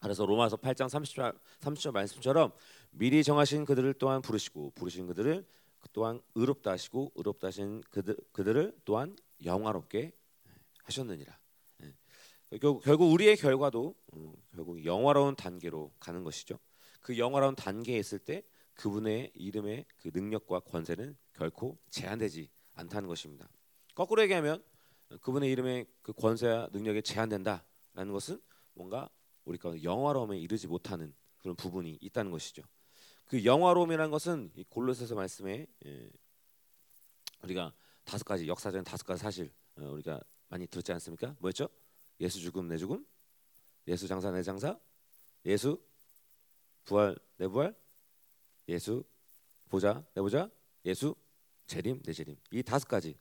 [0.00, 2.52] 그래서 로마서 8장 30절 30절 말씀처럼
[2.90, 5.46] 미리 정하신 그들을 또한 부르시고 부르신 그들을
[5.92, 10.12] 또한 의롭다 하시고 의롭다 하신 그들 그들을 또한 영화롭게
[10.84, 11.38] 하셨느니라.
[11.82, 12.58] 예.
[12.58, 16.58] 결국, 우리의 결과도 어, 결국 영화로운 단계로 가는 것이죠.
[17.00, 18.42] 그 영화로운 단계에 있을 때
[18.74, 23.48] 그분의 이름의 그 능력과 권세는 결코 제한되지 않다는 것입니다.
[23.94, 24.62] 거꾸로 얘기하면
[25.20, 28.40] 그분의 이름의 그 권세와 능력이 제한된다라는 것은
[28.74, 29.08] 뭔가
[29.44, 32.62] 우리가 영화로움에 이르지 못하는 그런 부분이 있다는 것이죠.
[33.26, 36.10] 그 영화로움이라는 것은 골로새서 말씀에 예,
[37.42, 37.72] 우리가
[38.04, 41.34] 다섯 가지 역사적인 다섯 가지 사실 어, 우리가 많이 들었지 않습니까?
[41.38, 41.68] 뭐였죠?
[42.20, 43.04] 예수 죽음 내 죽음,
[43.88, 44.78] 예수 장사 내 장사,
[45.46, 45.82] 예수
[46.84, 47.74] 부활 내 부활,
[48.68, 49.02] 예수
[49.68, 50.50] 보자 내 보자,
[50.84, 51.14] 예수
[51.66, 53.18] 재림 내 재림 이 다섯 가지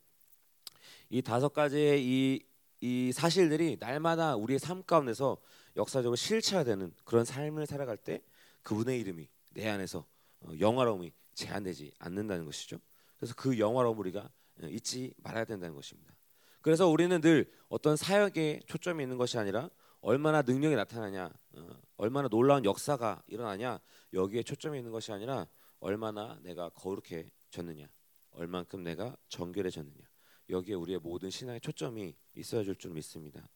[1.10, 2.44] 이 다섯 가지의 이,
[2.82, 5.38] 이 사실들이 날마다 우리의 삶 가운데서
[5.76, 8.22] 역사적으로 실체화되는 그런 삶을 살아갈 때
[8.64, 10.06] 그분의 이름이 내 안에서
[10.42, 12.78] 어, 영화로움이 제한되지 않는다는 것이죠.
[13.18, 14.30] 그래서 그 영화로움 우리가
[14.62, 16.14] 어, 잊지 말아야 된다는 것입니다.
[16.62, 19.70] 그래서 우리는 늘 어떤 사역에 초점이 있는 것이 아니라
[20.02, 23.80] 얼마나 능력이 나타나냐, 어, 얼마나 놀라운 역사가 일어나냐
[24.14, 25.48] 여기에 초점이 있는 것이 아니라
[25.80, 27.88] 얼마나 내가 거룩해졌느냐,
[28.32, 30.11] 얼만큼 내가 정결해졌느냐
[30.52, 33.48] 여기에 우리의 모든 신앙의 초점이 있어야 줄줄 믿습니다.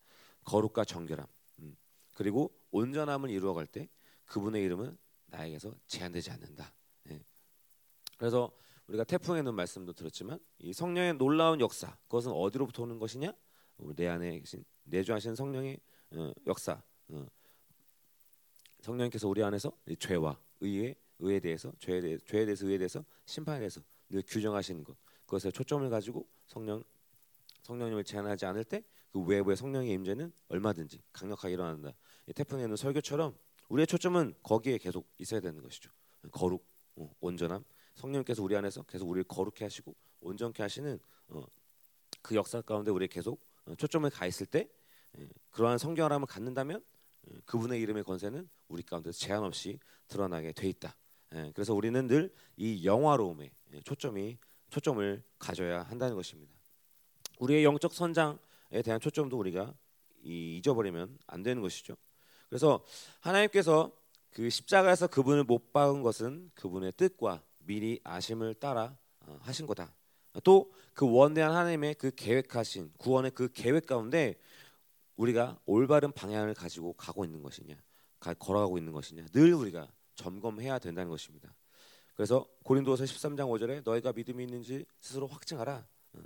[0.46, 1.28] 거룩과 정결함
[1.60, 1.76] 음.
[2.14, 3.90] 그리고 온전함을 이루어갈 때
[4.26, 6.74] 그분의 이름은 나에게서 제한되지 않는다.
[7.10, 7.24] 예.
[8.18, 8.52] 그래서
[8.88, 13.34] 우리가 태풍의 눈 말씀도 들었지만 이 성령의 놀라운 역사 그것은 어디로부터 오는 것이냐?
[13.96, 15.80] 내 안에 계신 내주하신 성령의
[16.12, 16.82] 어, 역사.
[17.10, 17.26] 어.
[18.82, 23.82] 성령께서 우리 안에서 죄와 의에 의에 대해서 죄에, 대해, 대해 서 의에 대해서 심판에 대해서
[24.10, 24.96] 늘 규정하시는 것.
[25.26, 26.84] 그것에 초점을 가지고 성령
[27.64, 28.84] 성령님을 제한하지 않을 때
[29.16, 31.94] 그 외부의 성령의 임재는 얼마든지 강력하게 일어난다.
[32.28, 33.34] 있는 설교처럼
[33.70, 35.90] 우리의 초점은 거기에 계속 있어야 되는 것이죠.
[36.34, 37.64] 거룩, 어, 온전함.
[37.94, 41.46] 성령께서 우리 안에서 계속 우리를 거룩해 하시고 온전케 하시는 어,
[42.22, 44.70] 그 역사 가운데 우리 계속 어, 초점을 가 있을 때
[45.18, 46.84] 예, 그러한 성경함을 갖는다면
[47.32, 49.80] 예, 그분의 이름의 권세는 우리 가운데 제한 없이
[50.10, 50.94] 드러나게 돼 있다.
[51.36, 53.50] 예, 그래서 우리는 늘 이 영화로움에
[53.86, 54.38] 초점이
[54.70, 56.54] 초점을 가져야 한다는 것입니다.
[57.40, 59.74] 우리의 영적 선장에 대한 초점도 우리가
[60.24, 61.96] 잊어버리면 안 되는 것이죠.
[62.50, 62.84] 그래서
[63.20, 63.92] 하나님께서
[64.32, 69.96] 그 십자가에서 그분을 못 박은 것은 그분의 뜻과 미리 아심을 따라 어, 하신 거다.
[70.44, 74.36] 또 그 원대한 하나님의 그 계획하신 구원의 그 계획 가운데
[75.18, 77.76] 우리가 올바른 방향을 가지고 가고 있는 것이냐,
[78.40, 81.54] 걸어가고 있는 것이냐, 늘 우리가 점검해야 된다는 것입니다.
[82.16, 85.86] 그래서 고린도서 13장 5절에 너희가 믿음이 있는지 스스로 확증하라.
[86.14, 86.20] 어.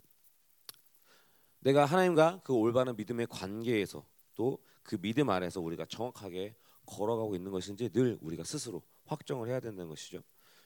[1.59, 6.55] 내가 하나님과 그 올바른 믿음의 관계에서 또 그 믿음 아래서 우리가 정확하게
[6.87, 10.23] 걸어가고 있는 것인지 늘 우리가 스스로 확정을 해야 된다는 것이죠.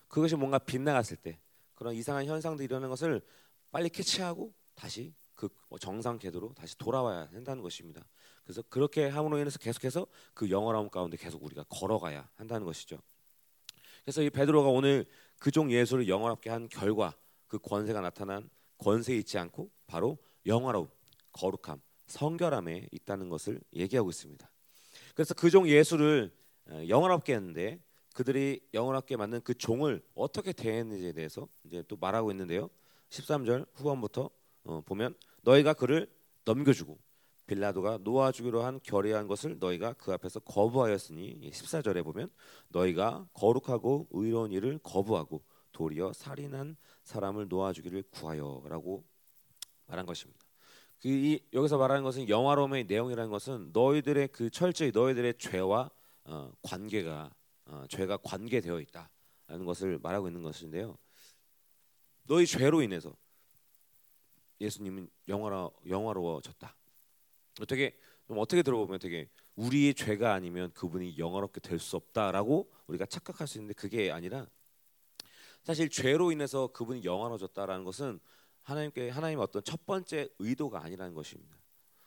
[0.07, 1.41] 그것이 뭔가 빗나갔을 때
[1.75, 3.21] 그런 이상한 현상들이 일어나는 것을
[3.69, 5.49] 빨리 캐치하고 다시 그
[5.81, 8.07] 정상 궤도로 다시 돌아와야 한다는 것입니다.
[8.45, 13.01] 그래서 그렇게 함으로 인해서 계속해서 그 영원함 가운데 계속 우리가 걸어가야 한다는 것이죠.
[14.03, 15.05] 그래서 이 베드로가 오늘
[15.39, 17.15] 그종 예수를 영원롭게 한 결과
[17.47, 20.87] 그 권세가 나타난 권세에 있지 않고 바로 영화로움,
[21.31, 24.49] 거룩함, 성결함에 있다는 것을 얘기하고 있습니다.
[25.15, 26.31] 그래서 그 종 예수를
[26.69, 27.79] 어, 영원롭게 했는데
[28.13, 32.69] 그들이 영원롭게 만든 그 종을 어떻게 대했는지에 대해서 이제 또 말하고 있는데요.
[33.09, 34.29] 13절 후반부터
[34.65, 36.09] 어, 보면 너희가 그를
[36.45, 36.97] 넘겨주고
[37.45, 42.29] 빌라도가 놓아 주기로 한 결의한 것을 너희가 그 앞에서 거부하였으니 14절에 보면
[42.69, 49.03] 너희가 거룩하고 의로운 일을 거부하고 도리어 살인한 사람을 놓아 주기를 구하여라고
[49.87, 50.45] 말한 것입니다.
[51.01, 55.89] 그 이, 여기서 말하는 것은 영화로움의 내용이라는 것은 너희들의 그 철저히 너희들의 죄와
[56.25, 57.33] 어, 관계가
[57.65, 60.97] 어, 죄가 관계되어 있다라는 것을 말하고 있는 것인데요.
[62.25, 63.13] 너희 죄로 인해서
[64.61, 66.73] 예수님은 영화로 영화로워졌다.
[67.61, 67.95] 어떻게
[68.27, 73.57] 좀 어떻게 들어보면 되게 우리의 죄가 아니면 그분이 영화롭게 될 수 없다라고 우리가 착각할 수
[73.57, 74.47] 있는데 그게 아니라
[75.63, 78.19] 사실 죄로 인해서 그분이 영화로워졌다라는 것은
[78.63, 81.57] 하나님께 하나님의 어떤 첫 번째 의도가 아니라는 것입니다.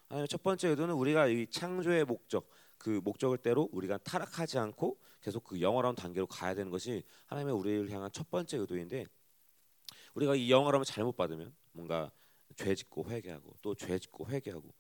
[0.09, 5.45] 하나님의 첫 번째 의도는 우리가 이 창조의 목적 그 목적을 대로 우리가 타락하지 않고 계속
[5.45, 9.07] 그 영화로운 단계로 가야 되는 것이 하나님의 우리를 향한 첫 번째 의도인데
[10.15, 12.11] 우리가 이 영화로움을 잘못 받으면 뭔가
[12.57, 14.73] 죄 짓고 회개하고 또 죄 짓고 회개하고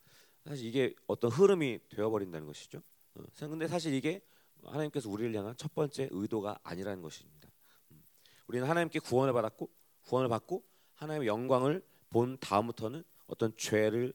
[0.46, 2.82] 사실 이게 어떤 흐름이 되어버린다는 것이죠.
[3.14, 4.20] 어, 근데 사실 이게
[4.62, 7.48] 하나님께서 우리를 향한 첫 번째 의도가 아니라는 것입니다.
[7.90, 8.02] 음,
[8.46, 9.68] 우리는 하나님께 구원을 받았고
[10.02, 14.12] 구원을 받고 하나님의 영광을 본 다음부터는 어떤 죄를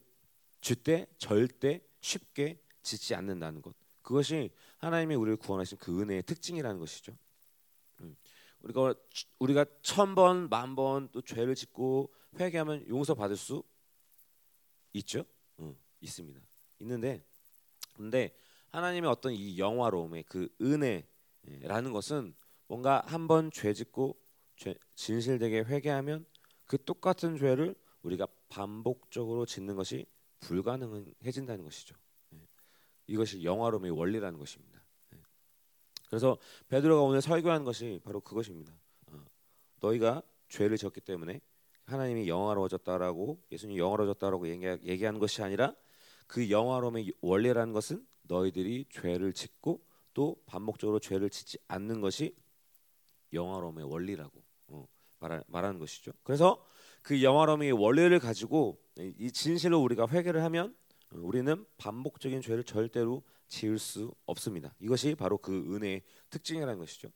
[0.60, 3.74] 짓때 절대 쉽게 짓지 않는다는 것.
[4.02, 7.16] 그것이 하나님이 우리를 구원하신 그 은혜의 특징이라는 것이죠.
[8.00, 8.16] 음,
[8.62, 8.94] 우리가
[9.38, 13.62] 우리가 천 번, 만 번 또 죄를 짓고 회개하면 용서 받을 수
[14.94, 15.24] 있죠.
[16.02, 16.40] 어, 있습니다.
[16.80, 17.24] 있는데
[17.94, 18.34] 근데
[18.70, 22.34] 하나님의 어떤 이 영화로움의 그 은혜라는 것은
[22.66, 24.18] 뭔가 한번 죄짓고
[24.56, 26.26] 죄, 진실되게 회개하면
[26.66, 30.06] 그 똑같은 죄를 우리가 반복적으로 짓는 것이
[30.40, 31.94] 불가능해진다는 것이죠.
[32.34, 32.48] 예.
[33.06, 34.82] 이것이 영화로움의 원리라는 것입니다.
[35.14, 35.18] 예.
[36.08, 36.38] 그래서
[36.68, 38.72] 베드로가 오늘 설교한 것이 바로 그것입니다.
[39.06, 39.24] 어,
[39.80, 41.40] 너희가 죄를 지었기 때문에
[41.84, 45.74] 하나님이 영화로워졌다라고 예수님이 영화로워졌다라고 얘기하는 것이 아니라
[46.32, 52.34] 그 영화로움의 원리라는 것은 너희들이 죄를 짓고 또 반복적으로 죄를 짓지 않는 것이
[53.34, 56.12] 영화로움의 원리라고 어, 말하는 것이죠.
[56.22, 56.64] 그래서
[57.02, 60.74] 그 영화로움의 원리를 가지고 이 진실로 우리가 회개를 하면
[61.10, 64.74] 우리는 반복적인 죄를 절대로 지을 수 없습니다.
[64.80, 67.10] 이것이 바로 그 은혜의 특징이라는 것이죠.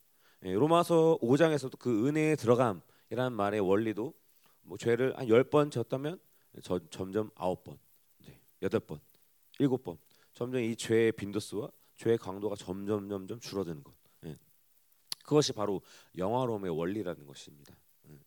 [0.45, 4.13] 예, 로마서 5장에서도 그 은혜에 들어감이라는 말의 원리도
[4.61, 6.21] 뭐 죄를 한열번 졌다면
[6.63, 7.79] 저, 점점 아홉 번,
[8.63, 9.01] 여덟 번,
[9.59, 9.99] 일곱 번,
[10.33, 13.95] 점점 이 죄의 빈도수와 죄의 강도가 점점 점점 줄어드는 것.
[14.25, 14.37] 예.
[15.25, 15.83] 그것이 바로
[16.17, 17.77] 영화로움의 원리라는 것입니다.
[18.09, 18.19] 예.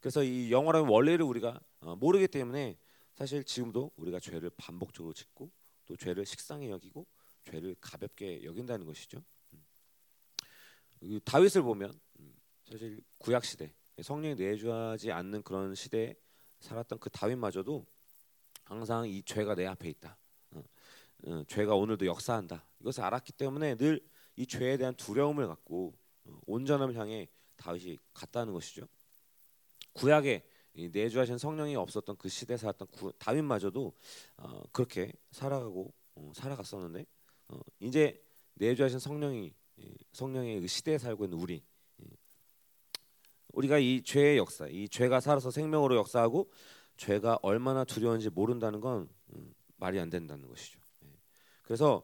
[0.00, 2.78] 그래서 이 영화로움의 원리를 우리가 어, 모르기 때문에
[3.14, 5.50] 사실 지금도 우리가 죄를 반복적으로 짓고
[5.86, 7.06] 또 죄를 식상히 여기고
[7.44, 9.22] 죄를 가볍게 여긴다는 것이죠.
[9.52, 11.20] 음.
[11.24, 12.34] 다윗을 보면 음,
[12.70, 16.14] 사실 구약 시대 성령이 내주하지 않는 그런 시대에
[16.60, 17.86] 살았던 그 다윗마저도
[18.68, 20.16] 항상 이 죄가 내 앞에 있다.
[20.52, 20.62] 어,
[21.26, 22.64] 어, 죄가 오늘도 역사한다.
[22.80, 24.00] 이것을 알았기 때문에 늘
[24.38, 25.92] 이 죄에 대한 두려움을 갖고
[26.24, 28.86] 어, 온전함을 향해 다윗이 갔다는 것이죠.
[29.94, 33.92] 구약에 내주하신 성령이 없었던 그 시대에 살았던 구, 다윗마저도
[34.36, 37.04] 어, 그렇게 살아가고 어, 살아갔었는데
[37.48, 38.22] 어, 이제
[38.54, 39.52] 내주하신 성령이
[40.12, 41.64] 성령의 그 시대에 살고 있는 우리
[43.54, 46.48] 우리가 이 죄의 역사, 이 죄가 살아서 생명으로 역사하고
[46.98, 50.78] 죄가 얼마나 두려운지 모른다는 건 음, 말이 안 된다는 것이죠.
[51.04, 51.08] 예.
[51.62, 52.02] 그래서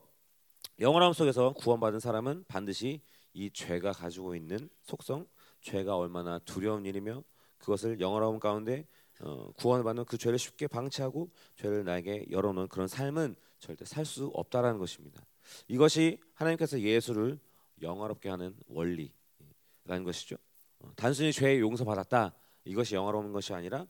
[0.80, 3.02] 영원함 속에서 구원받은 사람은 반드시
[3.34, 5.26] 이 죄가 가지고 있는 속성,
[5.60, 7.22] 죄가 얼마나 두려운 일이며
[7.58, 8.86] 그것을 영원함 가운데
[9.20, 14.26] 어, 구원을 받는 그 죄를 쉽게 방치하고 죄를 나에게 열어놓은 그런 삶은 절대 살 수
[14.34, 15.24] 없다라는 것입니다.
[15.68, 17.38] 이것이 하나님께서 예수를
[17.82, 20.36] 영화롭게 하는 원리라는 것이죠.
[20.80, 22.34] 어, 단순히 죄의 용서 받았다
[22.64, 23.86] 이것이 영화로운 것이 아니라 어,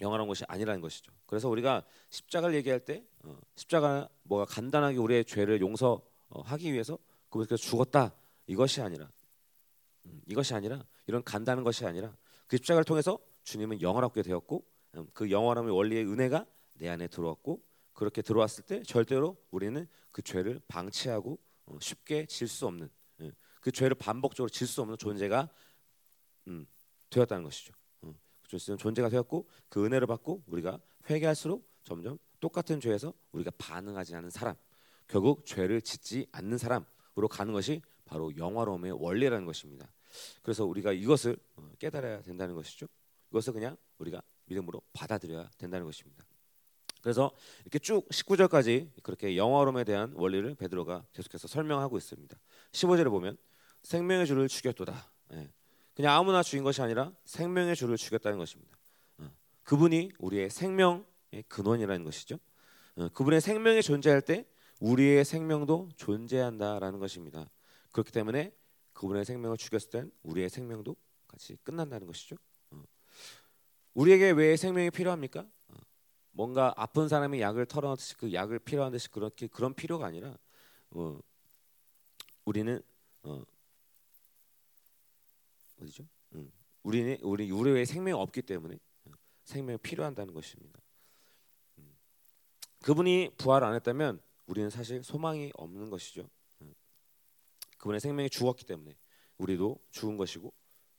[0.00, 1.12] 영화로운 것이 아니라는 것이죠.
[1.26, 6.98] 그래서 우리가 십자가를 얘기할 때 어, 십자가 뭐가 간단하게 우리의 죄를 용서하기 위해서
[7.30, 8.14] 그분께서 죽었다
[8.46, 9.10] 이것이 아니라
[10.06, 12.16] 음, 이것이 아니라 이런 간단한 것이 아니라
[12.46, 14.64] 그 십자가를 통해서 주님은 영원하게 되었고
[14.96, 17.62] 음, 그 영원함의 원리의 은혜가 내 안에 들어왔고
[17.94, 21.38] 그렇게 들어왔을 때 절대로 우리는 그 죄를 방치하고
[21.80, 22.88] 쉽게 질 수 없는
[23.22, 25.48] 예, 그 죄를 반복적으로 질 수 없는 존재가
[26.48, 26.66] 음,
[27.10, 27.72] 되었다는 것이죠.
[28.46, 30.78] 음, 그리스도는 존재가 되었고 그 은혜를 받고 우리가
[31.08, 34.54] 회개할수록 점점 똑같은 죄에서 우리가 반응하지 않는 사람,
[35.08, 39.90] 결국 죄를 짓지 않는 사람으로 가는 것이 바로 영화로움의 원리라는 것입니다.
[40.42, 42.86] 그래서 우리가 이것을 어, 깨달아야 된다는 것이죠.
[43.30, 46.24] 이것을 그냥 우리가 믿음으로 받아들여야 된다는 것입니다.
[47.02, 47.30] 그래서
[47.62, 52.36] 이렇게 쭉 19절까지 그렇게 영화로움에 대한 원리를 베드로가 계속해서 설명하고 있습니다.
[52.72, 53.36] 15절에 보면
[53.82, 55.10] 생명의 주를 죽였도다.
[55.98, 56.02] 예.
[56.02, 58.76] 그냥 아무나 죽인 것이 아니라 생명의 주를 죽였다는 것입니다.
[59.18, 59.30] 어,
[59.62, 61.04] 그분이 우리의 생명의
[61.48, 62.38] 근원이라는 것이죠.
[62.96, 64.46] 어, 그분의 생명이 존재할 때
[64.80, 67.48] 우리의 생명도 존재한다라는 것입니다.
[67.92, 68.52] 그렇기 때문에
[68.92, 72.36] 그분의 생명을 죽였을 땐 우리의 생명도 같이 끝난다는 것이죠.
[72.70, 72.82] 어,
[73.94, 75.46] 우리에게 왜 생명이 필요합니까?
[76.36, 80.36] 뭔가 아픈 사람이 약을 털어놓듯이 그 약을 필요한 듯이 그렇게 그런 필요가 아니라
[80.90, 81.18] 어,
[82.44, 82.82] 우리는
[83.22, 83.42] 어,
[85.80, 86.06] 어디죠?
[86.34, 86.50] 음,
[86.82, 88.78] 우리는 우리 우리의 생명이 없기 때문에
[89.44, 90.80] 생명이 필요한다는 것입니다.
[91.78, 91.96] 음,
[92.82, 96.28] 그분이 부활 안 했다면 우리는 사실 소망이 없는 것이죠.
[96.62, 96.74] 음,
[97.78, 98.96] 그분의 생명이 죽었기 때문에
[99.38, 100.52] 우리도 죽은 것이고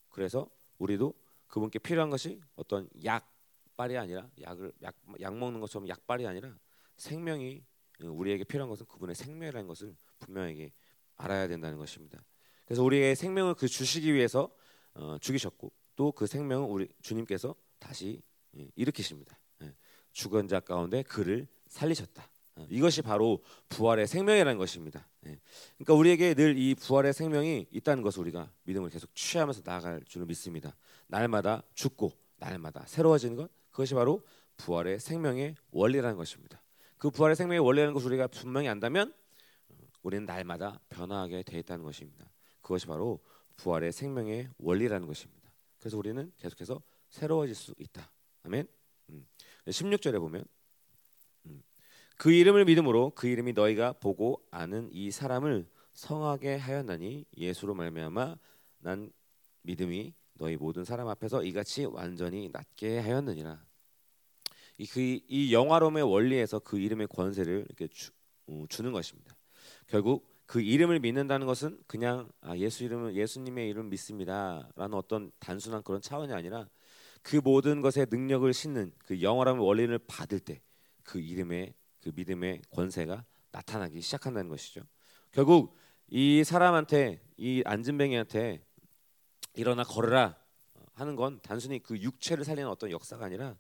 [0.09, 1.13] 그래서 우리도
[1.47, 6.57] 그분께 필요한 것이 어떤 약빨이 아니라 약을 약, 약 먹는 것처럼 약빨이 아니라
[6.97, 7.63] 생명이
[8.01, 10.71] 우리에게 필요한 것은 그분의 생명이라는 것을 분명하게
[11.15, 12.23] 알아야 된다는 것입니다.
[12.65, 14.49] 그래서 우리의 생명을 그 주시기 위해서 어,
[15.22, 18.22] 죽이셨고 또 그 생명을 우리 주님께서 다시
[18.58, 19.38] 예, 일으키십니다.
[19.64, 19.74] 예,
[20.12, 22.30] 죽은 자 가운데 그를 살리셨다.
[22.56, 25.08] 어, 이것이 바로 부활의 생명이라는 것입니다.
[25.26, 25.39] 예,
[25.78, 30.76] 그러니까 우리에게 늘 이 부활의 생명이 있다는 것을 우리가 믿음을 계속 취하면서 나아갈 줄을 믿습니다.
[31.08, 34.24] 날마다 죽고 날마다 새로워지는 것 그것이 바로
[34.58, 36.62] 부활의 생명의 원리라는 것입니다.
[36.98, 39.14] 그 부활의 생명의 원리라는 것을 우리가 분명히 안다면
[39.70, 42.32] 어, 우리는 날마다 변화하게 돼 있다는 것입니다.
[42.62, 43.20] 그것이 바로
[43.58, 45.51] 부활의 생명의 원리라는 것입니다.
[45.80, 48.12] 그래서 우리는 계속해서 새로워질 수 있다.
[48.43, 48.68] 아멘.
[49.10, 49.28] 음.
[49.66, 50.45] 16절에 보면
[51.47, 51.62] 음.
[52.18, 58.38] 그 이름을 믿음으로 그 이름이 너희가 보고 아는 이 사람을 성하게 하였나니 예수로 말미암아
[58.80, 59.12] 난
[59.64, 63.66] 믿음이 너희 모든 사람 앞에서 이같이 완전히 낫게 하였느니라.
[64.78, 68.12] 이, 그, 이 영화로움의 원리에서 그 이름의 권세를 이렇게 주,
[68.45, 69.36] 어, 주는 것입니다.
[69.88, 76.02] 결국 그 이름을 믿는다는 것은 그냥 아, 예수 이름은 예수님의 이름 믿습니다라는 어떤 단순한 그런
[76.02, 76.68] 차원이 아니라
[77.22, 80.62] 그 모든 것에 능력을 싣는 그 영원함의 원리를 받을 때
[81.08, 81.74] 그 이름의
[82.04, 84.82] 그 믿음의 권세가 나타나기 시작한다는 것이죠.
[85.32, 85.76] 결국
[86.10, 88.64] 이 사람한테 이 안진뱅이한테
[89.54, 90.38] 일어나 걸으라
[90.93, 93.58] 하는 건 단순히 그 육체를 살리는 어떤 역사가 아니라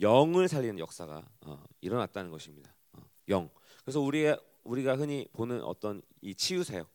[0.00, 2.74] 영을 살리는 역사가 어, 일어났다는 것입니다.
[2.92, 3.48] 어, 영.
[3.82, 4.34] 그래서 우리
[4.70, 6.88] 우리가 흔히 보는 어떤 이 치유 사역,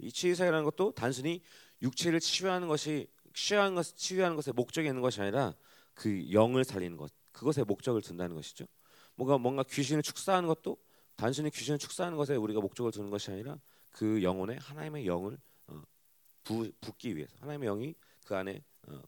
[0.00, 1.42] 이 치유 사역이라는 것도 단순히
[1.80, 5.54] 육체를 치유하는 것이 치유하는 것 치유하는 것에 목적이 있는 것이 아니라
[5.94, 8.66] 그 영을 살리는 것, 그것에 목적을 둔다는 것이죠.
[9.14, 10.76] 뭔가 뭔가 귀신을 축사하는 것도
[11.14, 13.60] 단순히 귀신을 축사하는 것에 우리가 목적을 두는 것이 아니라
[13.90, 15.82] 그 영혼에 하나님의 영을 어,
[16.42, 19.00] 부, 붓기 위해서 하나님의 영이 그 안에 어,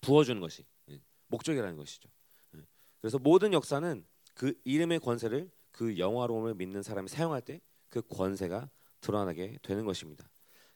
[0.00, 2.08] 부어주는 것이 예, 목적이라는 것이죠.
[2.56, 2.66] 예.
[3.00, 8.70] 그래서 모든 역사는 그 이름의 권세를 그 영화로움을 믿는 사람이 사용할 때 그 권세가
[9.00, 10.28] 드러나게 되는 것입니다.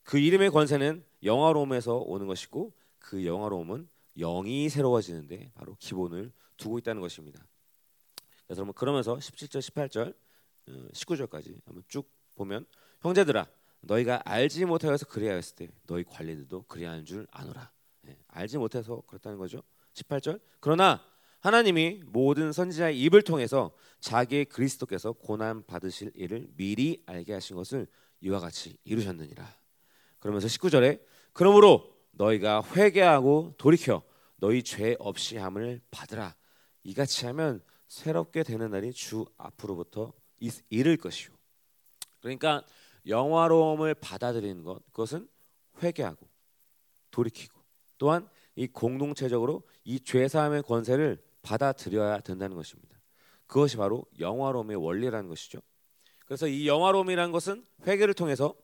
[0.03, 7.45] 그 이름의 권세는 영화로움에서 오는 것이고 그 영화로움은 영이 새로워지는데 바로 기본을 두고 있다는 것입니다.
[8.47, 10.15] 그래서 그러면서 17절, 18절,
[10.93, 12.67] 19절까지 한번 쭉 보면
[13.01, 13.47] 형제들아
[13.81, 17.73] 너희가 알지 못하여서 그리하였을 때 너희 관리들도 그리하는 줄 아노라.
[18.03, 19.63] 네, 알지 못해서 그렇다는 거죠.
[19.95, 20.41] 18절.
[20.61, 21.05] 그러나
[21.43, 27.89] 하나님이 모든 선지자의 입을 통해서 자기의 그리스도께서 고난 받으실 일을 미리 알게 하신 것을
[28.21, 29.45] 이와 같이 이루셨느니라.
[30.21, 34.05] 그러면서 19절에 그러므로 너희가 회개하고 돌이켜
[34.37, 36.37] 너희 죄 없이 함을 받으라.
[36.85, 40.13] 이같이 하면 새롭게 되는 날이 주 앞으로부터
[40.71, 41.31] 이를 것이요.
[42.21, 42.65] 그러니까
[43.09, 45.29] 영화로움을 받아들이는 것 그것은
[45.83, 46.25] 회개하고
[47.11, 47.61] 돌이키고
[47.99, 52.97] 또한 이 공동체적으로 이 죄 사함의 권세를 받아들여야 된다는 것입니다.
[53.47, 55.61] 그것이 바로 영화로움의 원리라는 것이죠.
[56.25, 58.55] 그래서 이 영화로움이라는 것은 회개를 통해서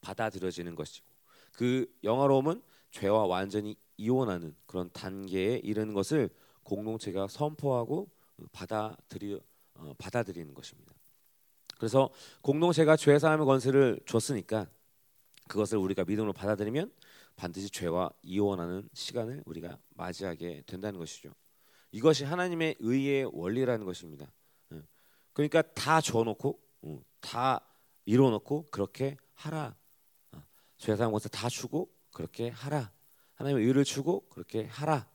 [0.00, 1.06] 받아들여지는 것이고
[1.52, 6.30] 그 영화로움은 죄와 완전히 이혼하는 그런 단계에 이르는 것을
[6.62, 8.08] 공동체가 선포하고
[8.52, 9.38] 받아들이
[9.74, 10.92] 어, 받아들이는 것입니다.
[11.76, 12.10] 그래서
[12.42, 14.66] 공동체가 죄 사함의 권세를 줬으니까
[15.48, 16.92] 그것을 우리가 믿음으로 받아들이면
[17.36, 21.30] 반드시 죄와 이혼하는 시간을 우리가 맞이하게 된다는 것이죠.
[21.92, 24.30] 이것이 하나님의 의의 원리라는 것입니다.
[24.72, 24.82] 예.
[25.32, 27.60] 그러니까 다 줘놓고 어, 다
[28.04, 29.76] 이뤄놓고 그렇게 하라.
[30.32, 30.42] 어,
[30.76, 32.92] 죄사한 것을 다 주고 그렇게 하라.
[33.34, 35.08] 하나님의 의를 주고 그렇게 하라.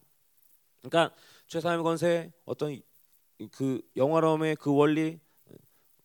[0.81, 1.15] 그러니까
[1.47, 2.81] 죄사함의 권세 어떤
[3.51, 5.19] 그 영화로움의 그 원리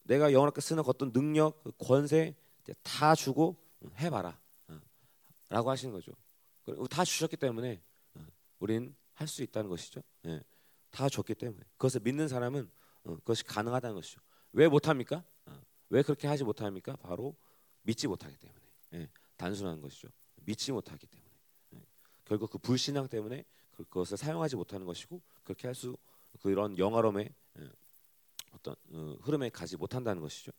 [0.03, 2.35] 내가 영화롭게 쓰는 어떤 능력 그 권세
[2.83, 3.57] 다 주고
[3.99, 4.39] 해봐라
[4.69, 4.81] 어,
[5.49, 6.13] 라고 하시는 거죠
[6.91, 7.81] 다 주셨기 때문에
[8.59, 10.41] 우린 할 수 있다는 것이죠 예.
[10.91, 12.71] 다 줬기 때문에 그것을 믿는 사람은
[13.05, 14.21] 어, 그것이 가능하다는 것이죠.
[14.53, 15.25] 왜 못합니까?
[15.47, 15.61] 어,
[15.91, 16.97] 왜 그렇게 하지 못합니까?
[16.97, 17.37] 바로
[17.83, 18.61] 믿지 못하기 때문에
[18.95, 20.09] 예, 단순한 것이죠.
[20.45, 21.31] 믿지 못하기 때문에
[21.75, 21.83] 예,
[22.25, 23.45] 결국 그 불신앙 때문에
[23.77, 25.97] 그, 그것을 사용하지 못하는 것이고 그렇게 할 수
[26.43, 27.71] 그런 영화로움의 예,
[28.53, 30.53] 어떤 어, 흐름에 가지 못한다는 것이죠.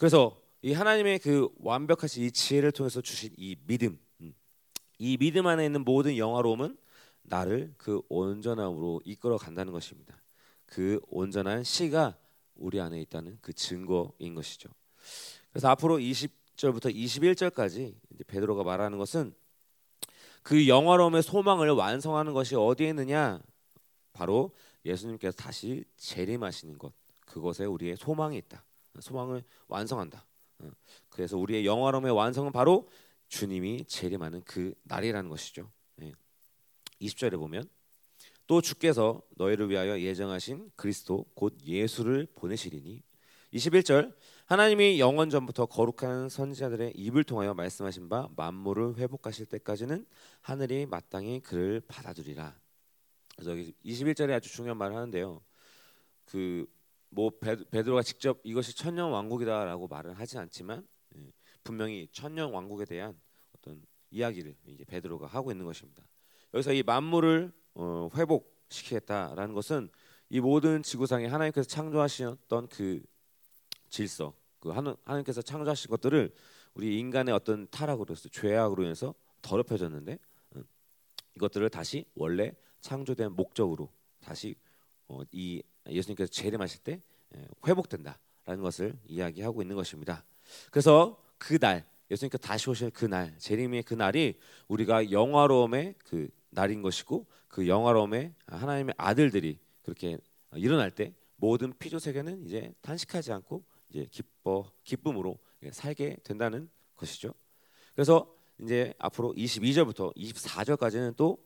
[0.00, 4.34] 그래서 이 하나님의 그 완벽하신 이 지혜를 통해서 주신 이 믿음, 음,
[4.98, 6.78] 이 믿음 안에 있는 모든 영화로움은
[7.30, 10.20] 나를 그 온전함으로 이끌어 간다는 것입니다.
[10.66, 12.16] 그 온전한 씨가
[12.56, 14.68] 우리 안에 있다는 그 증거인 것이죠.
[15.50, 17.94] 그래서 앞으로 20절부터 21절까지
[18.26, 19.32] 베드로가 말하는 것은
[20.42, 23.40] 그 영화로움의 소망을 완성하는 것이 어디에 있느냐?
[24.12, 24.52] 바로
[24.84, 26.92] 예수님께서 다시 재림하시는 것.
[27.26, 28.64] 그것에 우리의 소망이 있다.
[28.98, 30.26] 소망을 완성한다.
[30.58, 30.70] 어,
[31.08, 32.88] 그래서 우리의 영화로움의 완성은 바로
[33.28, 35.70] 주님이 재림하는 그 날이라는 것이죠.
[37.00, 37.68] 20절에 보면
[38.46, 43.02] 또 주께서 너희를 위하여 예정하신 그리스도 곧 예수를 보내시리니
[43.54, 44.14] 21절
[44.46, 50.06] 하나님이 영원 전부터 거룩한 선지자들의 입을 통하여 말씀하신 바 만물을 회복하실 때까지는
[50.40, 52.56] 하늘이 마땅히 그를 받아들이라.
[53.36, 55.42] 그래서 여기 21절에 아주 중요한 말을 하는데요.
[56.26, 56.66] 그
[57.10, 60.86] 뭐 베드로가 직접 이것이 천년 왕국이다라고 말을 하지 않지만
[61.16, 61.32] 예,
[61.64, 63.20] 분명히 천년 왕국에 대한
[63.56, 66.04] 어떤 이야기를 이제 베드로가 하고 있는 것입니다.
[66.54, 69.88] 여기서 이 만물을 어, 회복시키겠다라는 것은
[70.28, 73.02] 이 모든 지구상에 하나님께서 창조하셨던 그
[73.88, 76.32] 질서, 그 하나님께서 창조하신 것들을
[76.74, 80.18] 우리 인간의 어떤 타락으로 서 죄악으로 인해서 더럽혀졌는데
[80.56, 80.64] 음,
[81.36, 83.90] 이것들을 다시 원래 창조된 목적으로
[84.20, 84.54] 다시
[85.08, 87.02] 어, 이 예수님께서 재림하실 때
[87.66, 90.24] 회복된다라는 것을 이야기하고 있는 것입니다.
[90.70, 94.38] 그래서 그날 예수님께서 다시 오실 그날 재림의 그날이
[94.68, 100.18] 우리가 영화로움의 그 날인 것이고 그 영화로움의 하나님의 아들들이 그렇게
[100.54, 105.38] 일어날 때 모든 피조 세계는 이제 탄식하지 않고 이제 기뻐 기쁨으로
[105.72, 107.34] 살게 된다는 것이죠.
[107.94, 108.32] 그래서
[108.62, 111.38] 이제 앞으로 22절부터 24절까지는 또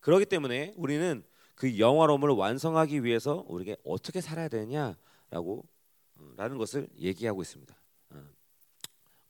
[0.00, 1.22] 그러기 때문에 우리는
[1.54, 5.64] 그 영화로움을 완성하기 위해서 우리에게 어떻게 살아야 되냐라고
[6.16, 7.76] 어, 라는 것을 얘기하고 있습니다.
[8.10, 8.24] 어,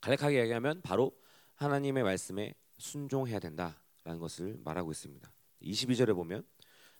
[0.01, 1.11] 간략하게 얘기하면 바로
[1.55, 5.29] 하나님의 말씀에 순종해야 된다 라는 것을 말하고 있습니다.
[5.61, 6.43] 22절에 보면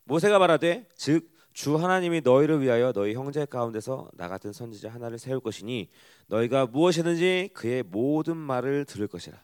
[0.04, 5.40] 모세가 말하되 즉 주 하나님이 너희를 위하여 너희 형제 가운데서 나 같은 선지자 하나를 세울
[5.40, 5.90] 것이니
[6.28, 9.42] 너희가 무엇이든지 그의 모든 말을 들을 것이라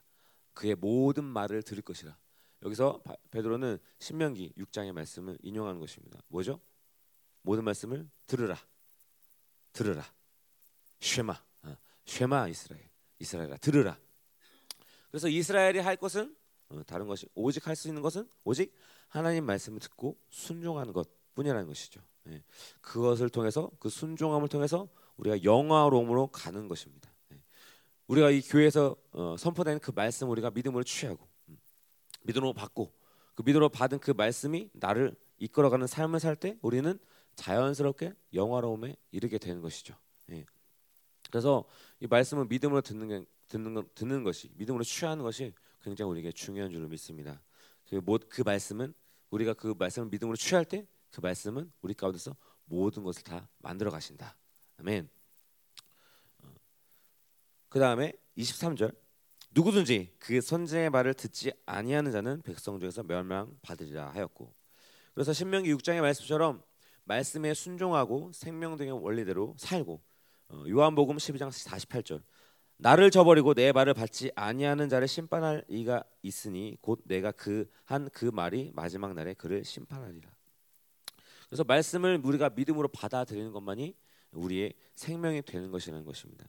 [0.54, 2.18] 그의 모든 말을 들을 것이라
[2.64, 3.02] 여기서
[3.32, 6.20] 베드로는 신명기 6장의 말씀을 인용하는 것입니다.
[6.28, 6.60] 뭐죠?
[7.44, 8.58] 모든 말씀을 들으라.
[9.72, 10.04] 들으라.
[11.00, 11.34] 쉐마.
[11.64, 12.90] 어, 쉐마 이스라엘.
[13.20, 13.98] 이스라엘아 들으라.
[15.10, 16.41] 그래서 이스라엘이 할 것은 어,
[16.86, 18.74] 다른 것이 오직 할 수 있는 것은 오직
[19.08, 22.02] 하나님 말씀을 듣고 순종하는 것뿐이라는 것이죠.
[22.28, 22.44] 예.
[22.82, 27.12] 그것을 통해서 그 순종함을 통해서 우리가 영화로움으로 가는 것입니다.
[27.34, 27.42] 예.
[28.08, 31.58] 우리가 이 교회에서 어, 선포되는 그 말씀 우리가 믿음으로 취하고 음,
[32.24, 32.94] 믿음으로 받고
[33.36, 36.98] 그 믿음으로 받은 그 말씀이 나를 이끌어가는 삶을 살 때 우리는
[37.36, 39.96] 자연스럽게 영화로움에 이르게 되는 것이죠.
[40.32, 40.46] 예.
[41.30, 41.66] 그래서
[42.00, 47.42] 이 말씀을 믿음으로 듣는 듣는 듣는 것이 믿음으로 취하는 것이 굉장히 우리에게 중요한 줄로 믿습니다.
[47.90, 48.94] 그, 그 말씀은
[49.30, 52.36] 우리가 그 말씀을 믿음으로 취할 때 그 말씀은 우리 가운데서
[52.66, 54.38] 모든 것을 다 만들어 가신다.
[54.78, 55.10] 아멘.
[56.44, 56.48] 어,
[57.70, 58.96] 그 다음에 23절
[59.52, 64.54] 누구든지 그 선지의 말을 듣지 아니하는 자는 백성 중에서 멸망 받으리라 하였고
[65.14, 66.64] 그래서 신명기 6장의 말씀처럼
[67.04, 70.02] 말씀에 순종하고 생명등의 원리대로 살고
[70.48, 72.24] 어, 요한복음 12장 48절
[72.82, 78.26] 나를 저버리고 내 말을 받지 아니하는 자를 심판할 이가 있으니 곧 내가 그 한그 그
[78.34, 80.28] 말이 마지막 날에 그를 심판하리라.
[81.48, 83.96] 그래서 말씀을 우리가 믿음으로 받아들이는 것만이
[84.32, 86.48] 우리의 생명이 되는 것이라는 것입니다.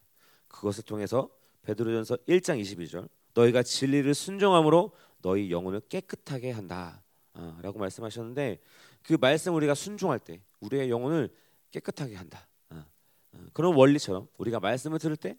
[0.49, 1.29] 그것을 통해서
[1.63, 8.59] 베드로전서 1장 22절 너희가 진리를 순종함으로 너희 영혼을 깨끗하게 한다라고 말씀하셨는데
[9.03, 11.29] 그 말씀 우리가 순종할 때 우리의 영혼을
[11.73, 12.49] 깨끗하게 한다.
[12.71, 12.83] 어,
[13.33, 15.37] 어, 그런 원리처럼 우리가 말씀을 들을 때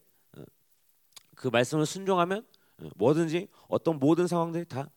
[1.43, 4.89] 그 말씀을 순종하면 어, 뭐든지 어떤 모든 상황들이 다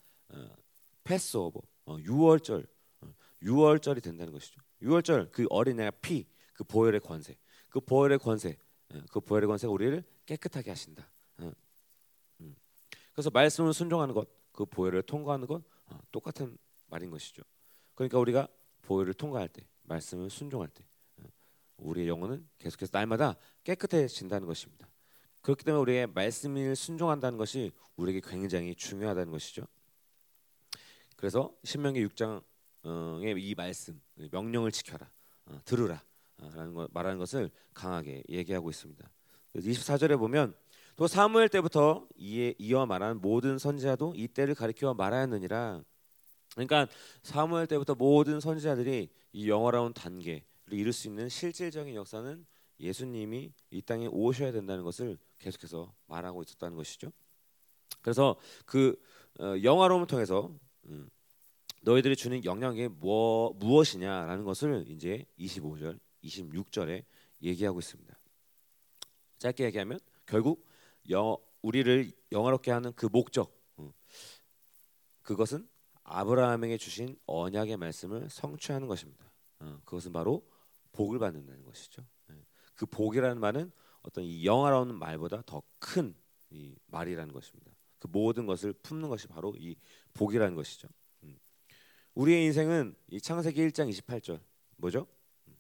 [1.03, 2.65] 패스 오버 어, 6월절
[3.01, 4.61] 어, 6월절이 된다는 것이죠.
[4.81, 7.37] 6월절 그 어린애가 피, 그 보혈의 권세,
[7.69, 8.57] 그 보혈의 권세,
[8.95, 11.11] 어, 그 보혈의 권세가 우리를 깨끗하게 하신다.
[11.39, 11.51] 어,
[12.43, 12.55] 음.
[13.13, 17.43] 그래서 말씀을 순종하는 것, 그 보혈을 통과하는 것 어, 똑같은 말인 것이죠.
[17.97, 18.47] 그러니까 우리가
[18.83, 20.87] 보혈을 통과할 때, 말씀을 순종할 때,
[21.79, 23.35] 우리의 영혼은 계속해서 날마다
[23.65, 24.89] 깨끗해진다는 것입니다.
[25.47, 29.63] 그렇기 때문에 우리의 말씀을 순종한다는 것이 우리에게 굉장히 중요하다는 것이죠.
[31.15, 32.43] 그래서 신명기 6장의
[33.39, 34.01] 이 말씀
[34.33, 35.09] 명령을 지켜라
[35.45, 36.03] 어, 들으라
[36.39, 39.09] 어, 라는 것, 말하는 것을 강하게 얘기하고 있습니다.
[39.55, 40.53] 24절에 보면
[40.97, 45.81] 또 사무엘 때부터 이에 이어 말하는 모든 선지자도 이 때를 가리켜 말하였느니라.
[46.55, 46.89] 그러니까
[47.23, 50.43] 사무엘 때부터 모든 선지자들이 이 영화로운 단계를
[50.73, 52.45] 이룰 수 있는 실질적인 역사는
[52.79, 57.13] 예수님이 이 땅에 오셔야 된다는 것을 계속해서 말하고 있었다는 것이죠.
[58.03, 59.01] 그래서 그
[59.41, 60.55] 어, 영화로움을 통해서
[60.87, 61.09] 음,
[61.83, 67.05] 너희들이 주는 영향이 뭐, 무엇이냐라는 것을 이제 25절 26절에
[67.43, 68.19] 얘기하고 있습니다.
[69.39, 70.67] 짧게 얘기하면 결국
[71.11, 73.93] 영, 우리를 영화롭게 하는 그 목적 어,
[75.23, 75.69] 그것은
[76.05, 79.31] 아브라함에게 주신 언약의 말씀을 성취하는 것입니다.
[79.61, 80.49] 어, 그것은 바로
[80.93, 82.05] 복을 받는다는 것이죠.
[82.77, 82.79] 예.
[82.79, 83.73] 그 복이라는 말은
[84.03, 86.15] 어떤 이 영화로운 말보다 더큰
[86.87, 87.73] 말이라는 것입니다.
[87.99, 89.77] 그 모든 것을 품는 것이 바로 이
[90.15, 90.89] 복이라는 것이죠.
[91.25, 91.39] 음.
[92.15, 94.41] 우리의 인생은 이 창세기 1장 28절
[94.77, 95.07] 뭐죠?
[95.49, 95.57] 음.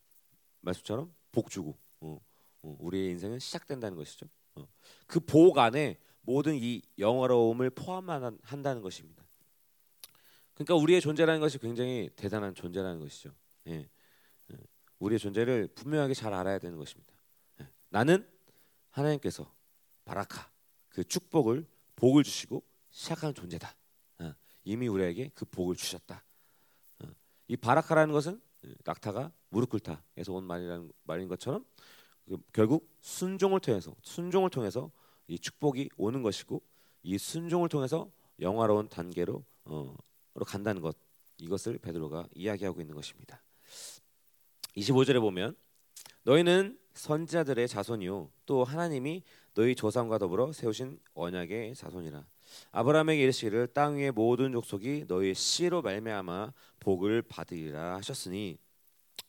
[0.60, 2.20] 말씀처럼 복 주고 어,
[2.62, 4.26] 어, 우리의 인생은 시작된다는 것이죠.
[4.54, 4.68] 어.
[5.06, 9.24] 그복 안에 모든 이 영화로움을 포함한다는 것입니다.
[10.54, 13.30] 그러니까 우리의 존재라는 것이 굉장히 대단한 존재라는 것이죠.
[13.68, 13.88] 예.
[15.00, 15.04] 예.
[15.04, 17.14] 우리의 존재를 분명하게 잘 알아야 되는 것입니다.
[17.60, 17.68] 예.
[17.90, 18.28] 나는
[18.90, 19.52] 하나님께서
[20.04, 20.50] 바라카
[20.88, 21.66] 그 축복을
[21.96, 23.74] 복을 주시고 시작하는 존재다.
[24.20, 24.34] 어.
[24.64, 26.24] 이미 우리에게 그 복을 주셨다.
[27.00, 27.08] 어.
[27.48, 28.40] 이 바라카라는 것은
[28.84, 31.64] 낙타가 무릎 꿇다에서 온 말이라는 말인 것처럼
[32.26, 34.90] 그 결국 순종을 통해서 순종을 통해서
[35.28, 36.62] 이 축복이 오는 것이고
[37.02, 39.96] 이 순종을 통해서 영화로운 단계로 어,
[40.46, 40.96] 간다는 것
[41.38, 43.42] 이것을 베드로가 이야기하고 있는 것입니다.
[44.76, 45.56] 25절에 보면
[46.24, 49.22] 너희는 선지자들의 자손이요 또 하나님이
[49.54, 52.26] 너희 조상과 더불어 세우신 언약의 자손이라
[52.72, 58.58] 아브라함에게 이르시기를 땅 위의 모든 족속이 너희 씨로 말미암아 복을 받으리라 하셨으니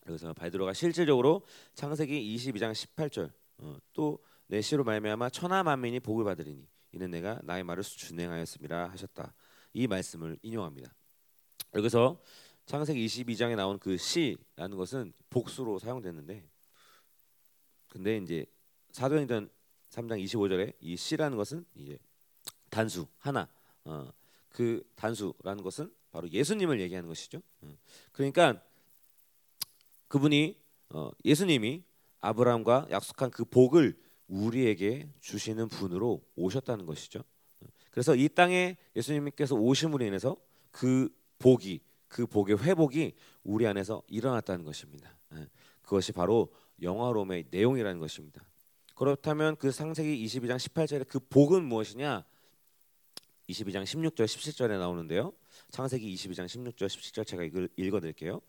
[0.05, 1.43] 그래서 베드로가 실질적으로
[1.73, 7.83] 창세기 22장 18절 어, 또내 씨로 말미암아 천하 만민이 복을 받으리니 이는 내가 나의 말을
[7.83, 9.33] 준행하였음이라 하셨다
[9.73, 10.93] 이 말씀을 인용합니다.
[11.75, 12.19] 여기서
[12.67, 16.43] 창세기 22장에 나온 그 씨라는 것은 복수로 사용됐는데
[17.87, 18.45] 근데 이제
[18.91, 19.49] 사도행전
[19.89, 21.97] 3장 25절에 이 씨라는 것은 이제
[22.69, 23.49] 단수 하나
[23.85, 24.11] 어,
[24.49, 27.41] 그 단수라는 것은 바로 예수님을 얘기하는 것이죠.
[27.61, 27.73] 어,
[28.11, 28.61] 그러니까
[30.09, 30.59] 그분이
[30.89, 31.85] 어, 예수님이
[32.19, 33.97] 아브라함과 약속한 그 복을
[34.27, 37.23] 우리에게 주시는 분으로 오셨다는 것이죠.
[37.91, 40.35] 그래서 이 땅에 예수님께서 오심으로 인해서
[40.71, 41.07] 그
[41.39, 45.17] 복이 그 복의 회복이 우리 안에서 일어났다는 것입니다.
[45.35, 45.47] 예.
[45.81, 48.41] 그것이 바로 영화로움의 내용이라는 것입니다.
[48.95, 52.25] 그렇다면 그 상세기 22장 18절의 그 복은 무엇이냐?
[53.49, 55.33] 22장 16절 17절에 나오는데요.
[55.71, 57.43] 창세기 22장 16절 17절 제가
[57.77, 58.41] 읽어 드릴게요.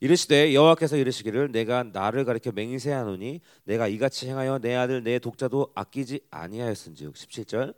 [0.00, 6.20] 이르시되 여호와께서 이르시기를 내가 나를 가리켜 맹세하노니 내가 이같이 행하여 내 아들 내 독자도 아끼지
[6.30, 7.74] 아니하였은즉 17절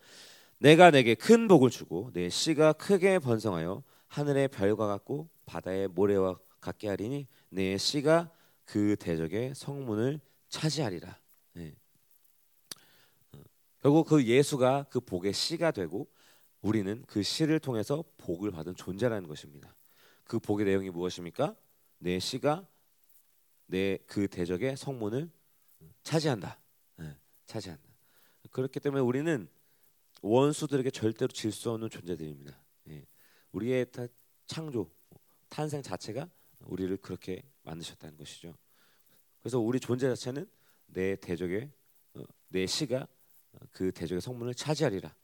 [0.58, 6.88] 내가 내게 큰 복을 주고 내 씨가 크게 번성하여 하늘의 별과 같고 바다의 모래와 같게
[6.88, 8.30] 하리니 내 씨가
[8.64, 11.18] 그 대적의 성문을 차지하리라.
[11.54, 11.74] 네.
[13.80, 16.08] 결국 그 예수가 그 복의 씨가 되고
[16.60, 19.74] 우리는 그 씨를 통해서 복을 받은 존재라는 것입니다.
[20.24, 21.54] 그 복의 내용이 무엇입니까?
[21.98, 22.66] 내 씨가
[23.66, 25.30] 내 그 대적의 성문을
[26.02, 26.58] 차지한다.
[26.96, 27.82] 네, 차지한다.
[28.50, 29.48] 그렇기 때문에 우리는
[30.22, 32.58] 원수들에게 절대로 질 수 없는 존재들입니다.
[33.50, 33.58] 네.
[33.58, 33.86] 우리의
[34.46, 34.90] 창조,
[35.48, 36.28] 탄생 자체가
[36.60, 38.54] 우리를 그렇게 만드셨다는 것이죠.
[39.40, 40.48] 그래서 우리 존재 자체는
[40.86, 41.70] 내 대적의
[42.14, 43.06] 어, 내 씨가
[43.72, 45.14] 그 대적의 성문을 차지하리라.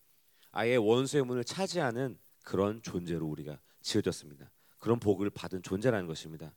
[0.52, 4.50] 아예 원수의 문을 차지하는 그런 존재로 우리가 지어졌습니다.
[4.78, 6.54] 그런 복을 받은 존재라는 것입니다.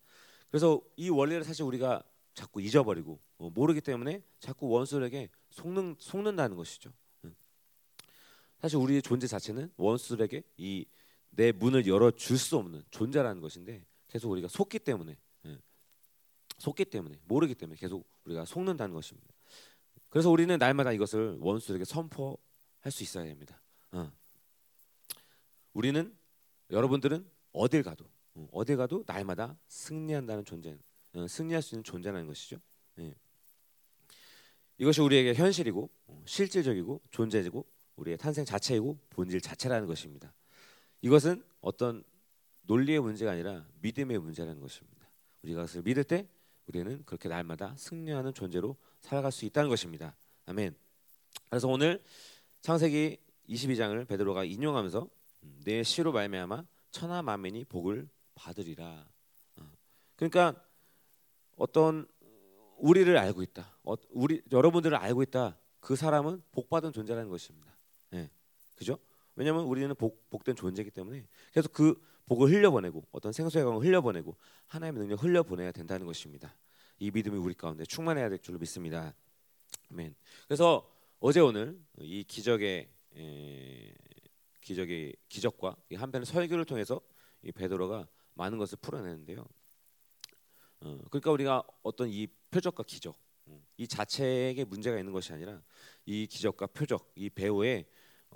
[0.50, 2.04] 그래서 이 원리를 사실 우리가
[2.34, 6.92] 자꾸 잊어버리고 어, 모르기 때문에 자꾸 원수에게 속는 속는다는 것이죠.
[8.60, 10.86] 사실 우리의 존재 자체는 원수들에게 이
[11.30, 15.18] 내 문을 열어 줄 수 없는 존재라는 것인데 계속 우리가 속기 때문에
[16.58, 19.34] 속기 때문에 모르기 때문에 계속 우리가 속는다는 것입니다.
[20.10, 22.38] 그래서 우리는 날마다 이것을 원수에게 선포할
[22.90, 23.62] 수 있어야 됩니다.
[23.92, 24.12] 어.
[25.74, 26.16] 우리는
[26.72, 28.06] 여러분들은 어딜 가도
[28.36, 30.78] 어, 어딜 가도 날마다 승리한다는 존재,
[31.14, 32.58] 어, 승리할 수 있는 존재라는 것이죠.
[33.00, 33.14] 예.
[34.78, 37.66] 이것이 우리에게 현실이고 어, 실질적이고 존재이고
[37.98, 40.34] 우리의 탄생 자체이고 본질 자체라는 것입니다.
[41.02, 42.04] 이것은 어떤
[42.64, 45.08] 논리의 문제가 아니라 믿음의 문제라는 것입니다.
[45.44, 46.28] 우리가 그것을 믿을 때
[46.68, 50.16] 우리는 그렇게 날마다 승리하는 존재로 살아갈 수 있다는 것입니다.
[50.46, 50.76] 아멘.
[51.50, 52.04] 그래서 오늘
[52.62, 53.18] 창세기
[53.50, 55.10] 22장을 베드로가 인용하면서
[55.44, 59.08] 음, 내 시로 말미암아 천하 만민이 복을 받으리라.
[59.58, 59.72] 어.
[60.16, 60.54] 그러니까
[61.56, 62.06] 어떤
[62.78, 63.78] 우리를 알고 있다.
[63.84, 65.58] 어, 우리 여러분들을 알고 있다.
[65.80, 67.76] 그 사람은 복 받은 존재라는 것입니다.
[68.14, 68.30] 예.
[68.76, 69.00] 그죠?
[69.38, 74.36] 왜냐하면 우리는 복, 복된 존재이기 때문에 계속 그 복을 흘려보내고 어떤 생수의 강을 흘려보내고
[74.66, 76.58] 하나님의 능력 흘려보내야 된다는 것입니다.
[77.00, 79.14] 이 믿음이 우리 가운데 충만해야 될 줄로 믿습니다.
[79.92, 80.16] 아멘.
[80.48, 83.94] 그래서 어제 오늘 이 기적의 에,
[84.62, 87.00] 기적의 기적과 이 한편의 설교를 통해서
[87.44, 89.46] 이 베드로가 많은 것을 풀어내는데요.
[90.82, 93.16] 어, 그러니까 우리가 어떤 이 표적과 기적
[93.48, 95.62] 음, 이 자체에 문제가 있는 것이 아니라
[96.06, 97.86] 이 기적과 표적 이 배우의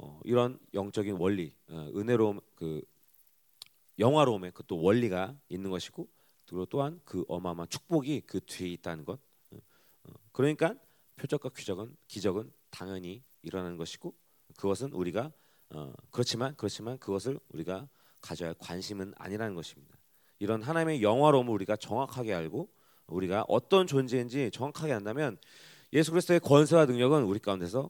[0.02, 2.82] 어, 이런 영적인 원리 어, 은혜로움 그
[4.00, 6.08] 영화로움의 그 또 원리가 있는 것이고
[6.48, 9.20] 그리고 또한 그 어마어마한 축복이 그 뒤에 있다는 것
[9.52, 9.58] 어,
[10.04, 10.76] 어, 그러니까
[11.18, 14.14] 표적과 기적은 기적은 당연히 일어나는 것이고
[14.58, 15.32] 그것은 우리가
[15.70, 17.88] 어, 그렇지만 그렇지만 그것을 우리가
[18.22, 19.98] 가져야 할 관심은 아니라는 것입니다.
[20.40, 22.70] 이런 하나님의 영화로움을 우리가 정확하게 알고
[23.08, 25.38] 우리가 어떤 존재인지 정확하게 안다면
[25.94, 27.90] 예수 그리스도의 권세와 능력은 우리 가운데서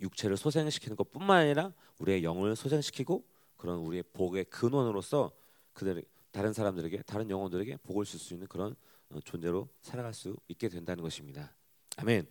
[0.00, 3.26] 육체를 소생시키는 것뿐만 아니라 우리의 영을 소생시키고
[3.56, 5.32] 그런 우리의 복의 근원으로서
[5.72, 8.76] 그들 다른 사람들에게 다른 영혼들에게 복을 줄 수 있는 그런
[9.08, 11.56] 어, 존재로 살아갈 수 있게 된다는 것입니다.
[11.96, 12.26] 아멘.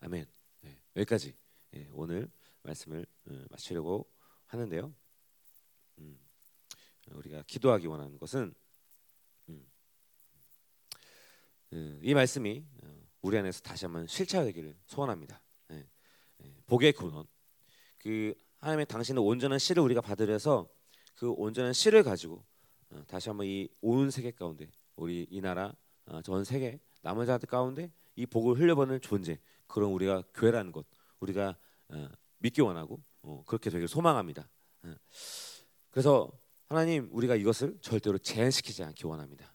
[0.00, 0.24] 아멘.
[0.60, 1.34] 네, 여기까지
[1.72, 2.30] 네, 오늘
[2.62, 4.08] 말씀을 어, 마치려고
[4.46, 4.94] 하는데요.
[5.98, 6.18] 음,
[7.10, 8.54] 우리가 기도하기 원하는 것은
[9.48, 9.66] 음,
[11.72, 15.42] 음, 이 말씀이 어, 우리 안에서 다시 한번 실체화되기를 소원합니다.
[16.66, 17.26] 복의 근원.
[17.98, 20.68] 그 하나님의 당신의 온전한 씨를 우리가 받으려서
[21.14, 22.44] 그 온전한 씨를 가지고
[22.90, 25.74] 어, 다시 한번 이 온 세계 가운데 우리 이 나라
[26.06, 30.86] 어, 전 세계 남은 자들 가운데 이 복을 흘려보는 존재 그런 우리가 교회라는 것
[31.20, 31.56] 우리가
[31.88, 32.08] 어,
[32.38, 33.02] 믿기 원하고
[33.46, 34.48] 그렇게 되길 소망합니다.
[35.90, 36.30] 그래서
[36.68, 39.52] 하나님 우리가 이것을 절대로 제한시키지 않기 원합니다.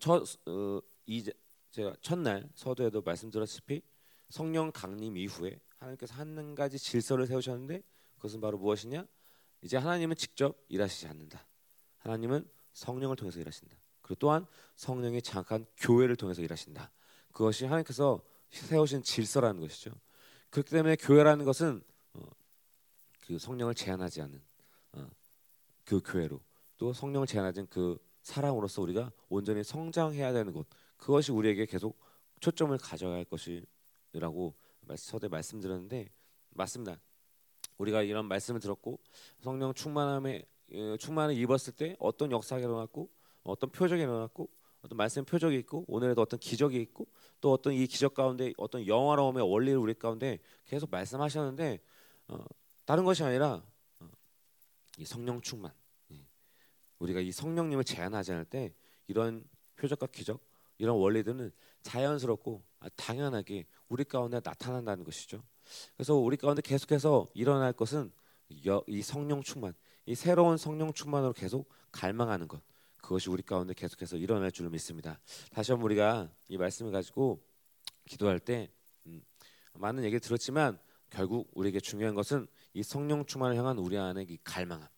[0.00, 0.22] 첫
[1.06, 1.24] 이,
[1.70, 3.80] 제가 첫날 서두에도 말씀드렸다시피
[4.32, 7.82] 성령 강림 이후에 하나님께서 한 가지 질서를 세우셨는데
[8.16, 9.06] 그것은 바로 무엇이냐?
[9.60, 11.46] 이제 하나님은 직접 일하시지 않는다.
[11.98, 13.76] 하나님은 성령을 통해서 일하신다.
[14.00, 16.90] 그리고 또한 성령의 장악한 교회를 통해서 일하신다.
[17.30, 19.90] 그것이 하나님께서 세우신 질서라는 것이죠.
[20.48, 21.82] 그렇기 때문에 교회라는 것은
[22.14, 22.22] 어,
[23.26, 24.42] 그 성령을 제한하지 않는
[24.92, 25.10] 어,
[25.84, 26.40] 그 교회로
[26.78, 30.66] 또 성령을 제한하지 그 사랑으로서 우리가 온전히 성장해야 되는 곳
[30.96, 32.00] 그것이 우리에게 계속
[32.40, 33.66] 초점을 가져야 할 것이
[34.12, 34.54] 라고
[34.96, 36.10] 서대 말씀드렸는데
[36.50, 37.00] 맞습니다.
[37.78, 39.00] 우리가 이런 말씀을 들었고
[39.40, 40.44] 성령 충만함에
[40.74, 43.10] 어, 충만을 입었을 때 어떤 역사가 일어났고
[43.42, 44.48] 어떤 표적이 일어났고
[44.82, 47.06] 어떤 말씀 표적이 있고 오늘에도 어떤 기적이 있고
[47.40, 51.80] 또 어떤 이 기적 가운데 어떤 영화로움의 원리를 우리 가운데 계속 말씀하셨는데
[52.28, 52.44] 어,
[52.84, 53.62] 다른 것이 아니라
[54.00, 54.10] 어,
[54.98, 55.72] 이 성령 충만
[56.12, 56.26] 예.
[56.98, 58.74] 우리가 이 성령님을 제한하지 않을 때
[59.06, 59.44] 이런
[59.76, 60.40] 표적과 기적
[60.78, 61.52] 이런 원리들은
[61.82, 62.62] 자연스럽고
[62.96, 65.42] 당연하게 우리 가운데 나타난다는 것이죠.
[65.96, 68.10] 그래서 우리 가운데 계속해서 일어날 것은
[68.48, 69.74] 이 성령 충만,
[70.06, 72.62] 이 새로운 성령 충만으로 계속 갈망하는 것.
[72.96, 75.20] 그것이 우리 가운데 계속해서 일어날 줄 믿습니다.
[75.52, 77.44] 다시 한번 우리가 이 말씀을 가지고
[78.06, 78.70] 기도할 때
[79.04, 79.22] 음,
[79.74, 80.78] 많은 얘기 들었지만
[81.10, 84.88] 결국 우리에게 중요한 것은 이 성령 충만을 향한 우리 안의 이 갈망함.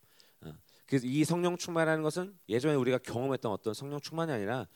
[0.42, 0.52] 어,
[0.86, 4.68] 그래서 이 성령 충만이라는 것은 예전에 우리가 경험했던 어떤 성령 충만이 아니라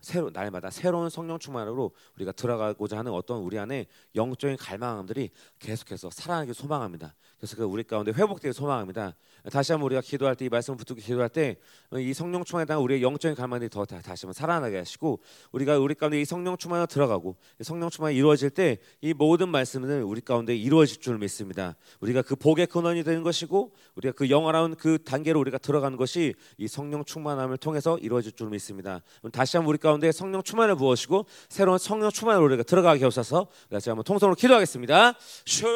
[0.00, 6.52] 새로 날마다 새로운 성령 충만으로 우리가 들어가고자 하는 어떤 우리 안에 영적인 갈망함들이 계속해서 살아나기
[6.52, 7.14] 소망합니다.
[7.40, 9.16] 그래서 그 우리 가운데 회복되기 소망합니다.
[9.50, 11.56] 다시 한번 우리가 기도할 때 이 말씀을 붙들고 기도할 때
[11.98, 15.20] 이 성령 충만에 대한 우리의 영적인 갈망들이 더 다시 한번 살아나게 하시고
[15.52, 20.20] 우리가 우리 가운데 이 성령 충만으로 들어가고 성령 충만이 이루어질 때 이 모든 말씀은 우리
[20.20, 21.74] 가운데 이루어질 줄 믿습니다.
[22.00, 26.68] 우리가 그 복의 근원이 되는 것이고 우리가 그 영화로운 그 단계로 우리가 들어가는 것이 이
[26.68, 29.00] 성령 충만함을 통해서 이루어질 줄 믿습니다.
[29.32, 33.46] 다시 한번 우리 가운데 성령 충만을 부으시고 새로운 성령 충만으로 우리가 들어가게 하옵소서.
[33.70, 35.14] 같이 한번 통성으로 기도하겠습니다.
[35.46, 35.66] 슈